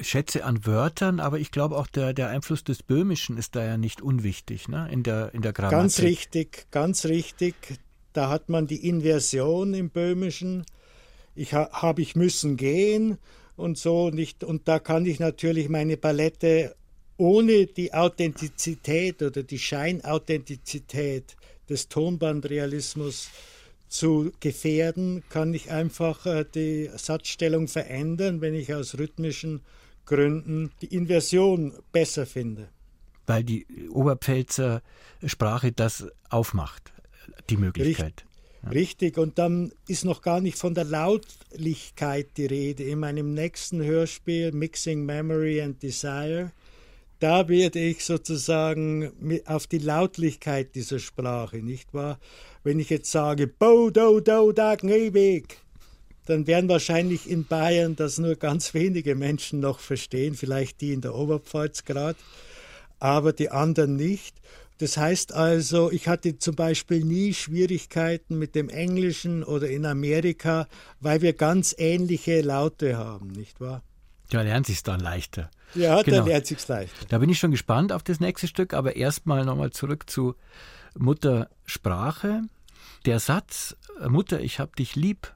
Schätze 0.00 0.44
an 0.44 0.64
Wörtern, 0.64 1.20
aber 1.20 1.38
ich 1.38 1.50
glaube 1.50 1.76
auch 1.76 1.86
der, 1.86 2.14
der 2.14 2.28
Einfluss 2.28 2.64
des 2.64 2.82
Böhmischen 2.82 3.36
ist 3.36 3.54
da 3.54 3.64
ja 3.64 3.76
nicht 3.76 4.00
unwichtig, 4.00 4.68
ne? 4.68 4.88
in, 4.90 5.02
der, 5.02 5.34
in 5.34 5.42
der 5.42 5.52
Grammatik. 5.52 5.78
Ganz 5.78 6.00
richtig, 6.00 6.66
ganz 6.70 7.04
richtig. 7.04 7.54
Da 8.14 8.30
hat 8.30 8.48
man 8.48 8.66
die 8.66 8.88
Inversion 8.88 9.74
im 9.74 9.90
Böhmischen. 9.90 10.64
Ich 11.34 11.52
ha, 11.52 11.68
habe 11.72 12.00
ich 12.00 12.16
müssen 12.16 12.56
gehen 12.56 13.18
und 13.56 13.78
so 13.78 14.10
nicht. 14.10 14.44
Und 14.44 14.68
da 14.68 14.78
kann 14.78 15.06
ich 15.06 15.20
natürlich 15.20 15.68
meine 15.68 15.96
Palette 15.96 16.74
ohne 17.16 17.66
die 17.66 17.94
Authentizität 17.94 19.22
oder 19.22 19.42
die 19.42 19.58
Scheinauthentizität 19.58 21.36
des 21.68 21.88
Tonbandrealismus 21.88 23.30
zu 23.88 24.32
gefährden, 24.40 25.22
kann 25.28 25.52
ich 25.52 25.70
einfach 25.70 26.24
äh, 26.24 26.44
die 26.54 26.90
Satzstellung 26.96 27.68
verändern, 27.68 28.40
wenn 28.40 28.54
ich 28.54 28.72
aus 28.74 28.98
rhythmischen 28.98 29.60
Gründen 30.06 30.72
die 30.80 30.86
Inversion 30.86 31.74
besser 31.92 32.26
finde. 32.26 32.68
Weil 33.26 33.44
die 33.44 33.66
Oberpfälzer 33.90 34.82
Sprache 35.24 35.72
das 35.72 36.06
aufmacht, 36.30 36.92
die 37.50 37.56
Möglichkeit. 37.56 38.24
Richtig, 38.70 39.18
und 39.18 39.38
dann 39.38 39.72
ist 39.88 40.04
noch 40.04 40.22
gar 40.22 40.40
nicht 40.40 40.56
von 40.56 40.74
der 40.74 40.84
Lautlichkeit 40.84 42.28
die 42.36 42.46
Rede. 42.46 42.84
In 42.84 43.00
meinem 43.00 43.34
nächsten 43.34 43.82
Hörspiel 43.82 44.52
Mixing 44.52 45.04
Memory 45.04 45.60
and 45.62 45.82
Desire, 45.82 46.52
da 47.18 47.48
werde 47.48 47.80
ich 47.80 48.04
sozusagen 48.04 49.12
auf 49.46 49.66
die 49.66 49.78
Lautlichkeit 49.78 50.74
dieser 50.74 51.00
Sprache, 51.00 51.58
nicht 51.58 51.92
wahr? 51.92 52.18
Wenn 52.62 52.78
ich 52.78 52.90
jetzt 52.90 53.10
sage, 53.10 53.48
Bo, 53.48 53.90
do, 53.90 54.20
do, 54.20 54.52
da, 54.52 54.74
ewig, 54.74 55.58
dann 56.26 56.46
werden 56.46 56.68
wahrscheinlich 56.68 57.28
in 57.28 57.44
Bayern 57.44 57.96
das 57.96 58.18
nur 58.18 58.36
ganz 58.36 58.74
wenige 58.74 59.16
Menschen 59.16 59.58
noch 59.60 59.80
verstehen, 59.80 60.34
vielleicht 60.34 60.80
die 60.80 60.92
in 60.92 61.00
der 61.00 61.14
Oberpfalz 61.14 61.84
gerade, 61.84 62.18
aber 63.00 63.32
die 63.32 63.50
anderen 63.50 63.96
nicht. 63.96 64.36
Das 64.78 64.96
heißt 64.96 65.32
also, 65.32 65.90
ich 65.92 66.08
hatte 66.08 66.38
zum 66.38 66.56
Beispiel 66.56 67.04
nie 67.04 67.34
Schwierigkeiten 67.34 68.38
mit 68.38 68.54
dem 68.54 68.68
Englischen 68.68 69.44
oder 69.44 69.68
in 69.68 69.86
Amerika, 69.86 70.66
weil 71.00 71.22
wir 71.22 71.34
ganz 71.34 71.74
ähnliche 71.78 72.40
Laute 72.40 72.96
haben, 72.96 73.28
nicht 73.28 73.60
wahr? 73.60 73.82
Da 74.30 74.42
lernt 74.42 74.66
sich 74.66 74.82
dann 74.82 75.00
leichter. 75.00 75.50
Ja, 75.74 76.02
genau. 76.02 76.18
da 76.18 76.24
lernt 76.24 76.46
sich 76.46 76.66
leichter. 76.66 77.06
Da 77.08 77.18
bin 77.18 77.28
ich 77.28 77.38
schon 77.38 77.50
gespannt 77.50 77.92
auf 77.92 78.02
das 78.02 78.18
nächste 78.18 78.48
Stück, 78.48 78.74
aber 78.74 78.96
erstmal 78.96 79.44
nochmal 79.44 79.70
zurück 79.70 80.08
zu 80.08 80.34
Muttersprache. 80.96 82.42
Der 83.04 83.20
Satz, 83.20 83.76
Mutter, 84.08 84.40
ich 84.40 84.58
hab 84.58 84.76
dich 84.76 84.96
lieb, 84.96 85.34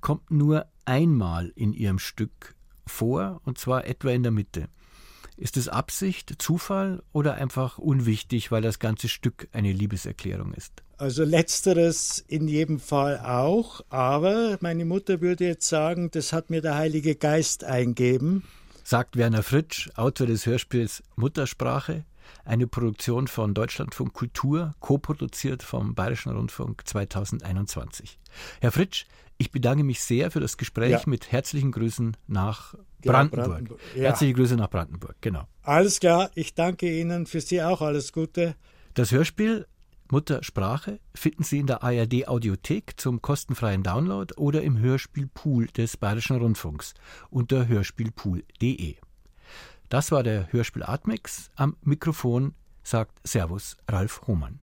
kommt 0.00 0.30
nur 0.30 0.66
einmal 0.84 1.52
in 1.54 1.72
ihrem 1.72 1.98
Stück 1.98 2.56
vor, 2.86 3.40
und 3.44 3.58
zwar 3.58 3.86
etwa 3.86 4.10
in 4.10 4.22
der 4.22 4.32
Mitte. 4.32 4.68
Ist 5.38 5.58
es 5.58 5.68
Absicht, 5.68 6.34
Zufall 6.38 7.02
oder 7.12 7.34
einfach 7.34 7.76
unwichtig, 7.76 8.50
weil 8.50 8.62
das 8.62 8.78
ganze 8.78 9.08
Stück 9.08 9.48
eine 9.52 9.70
Liebeserklärung 9.70 10.54
ist? 10.54 10.82
Also 10.96 11.24
letzteres 11.24 12.24
in 12.26 12.48
jedem 12.48 12.80
Fall 12.80 13.20
auch, 13.20 13.82
aber 13.90 14.56
meine 14.60 14.86
Mutter 14.86 15.20
würde 15.20 15.44
jetzt 15.44 15.68
sagen, 15.68 16.10
das 16.10 16.32
hat 16.32 16.48
mir 16.48 16.62
der 16.62 16.76
Heilige 16.76 17.16
Geist 17.16 17.64
eingeben. 17.64 18.44
Sagt 18.82 19.16
Werner 19.16 19.42
Fritsch, 19.42 19.90
Autor 19.96 20.26
des 20.26 20.46
Hörspiels 20.46 21.02
Muttersprache, 21.16 22.06
eine 22.46 22.66
Produktion 22.66 23.28
von 23.28 23.52
Deutschlandfunk 23.52 24.14
Kultur, 24.14 24.74
co-produziert 24.80 25.62
vom 25.62 25.94
Bayerischen 25.94 26.32
Rundfunk 26.32 26.86
2021. 26.86 28.18
Herr 28.60 28.72
Fritsch, 28.72 29.04
ich 29.38 29.50
bedanke 29.50 29.84
mich 29.84 30.00
sehr 30.00 30.30
für 30.30 30.40
das 30.40 30.56
Gespräch 30.56 30.90
ja. 30.90 31.02
mit 31.06 31.30
herzlichen 31.32 31.72
Grüßen 31.72 32.16
nach 32.26 32.74
Brandenburg. 33.02 33.48
Brandenburg. 33.48 33.80
Ja. 33.94 34.02
Herzliche 34.04 34.34
Grüße 34.34 34.56
nach 34.56 34.70
Brandenburg, 34.70 35.16
genau. 35.20 35.46
Alles 35.62 36.00
klar, 36.00 36.30
ich 36.34 36.54
danke 36.54 36.98
Ihnen, 36.98 37.26
für 37.26 37.40
Sie 37.40 37.62
auch 37.62 37.82
alles 37.82 38.12
Gute. 38.12 38.56
Das 38.94 39.12
Hörspiel 39.12 39.66
Muttersprache 40.10 41.00
finden 41.14 41.42
Sie 41.42 41.58
in 41.58 41.66
der 41.66 41.82
ARD 41.82 42.28
Audiothek 42.28 42.94
zum 42.96 43.22
kostenfreien 43.22 43.82
Download 43.82 44.32
oder 44.36 44.62
im 44.62 44.78
Hörspielpool 44.78 45.66
des 45.66 45.96
Bayerischen 45.96 46.36
Rundfunks 46.36 46.94
unter 47.28 47.66
hörspielpool.de. 47.66 48.96
Das 49.88 50.12
war 50.12 50.22
der 50.22 50.52
Hörspiel 50.52 50.82
Atmix. 50.84 51.50
Am 51.56 51.76
Mikrofon 51.82 52.54
sagt 52.82 53.18
Servus 53.26 53.76
Ralf 53.88 54.22
Hohmann. 54.26 54.60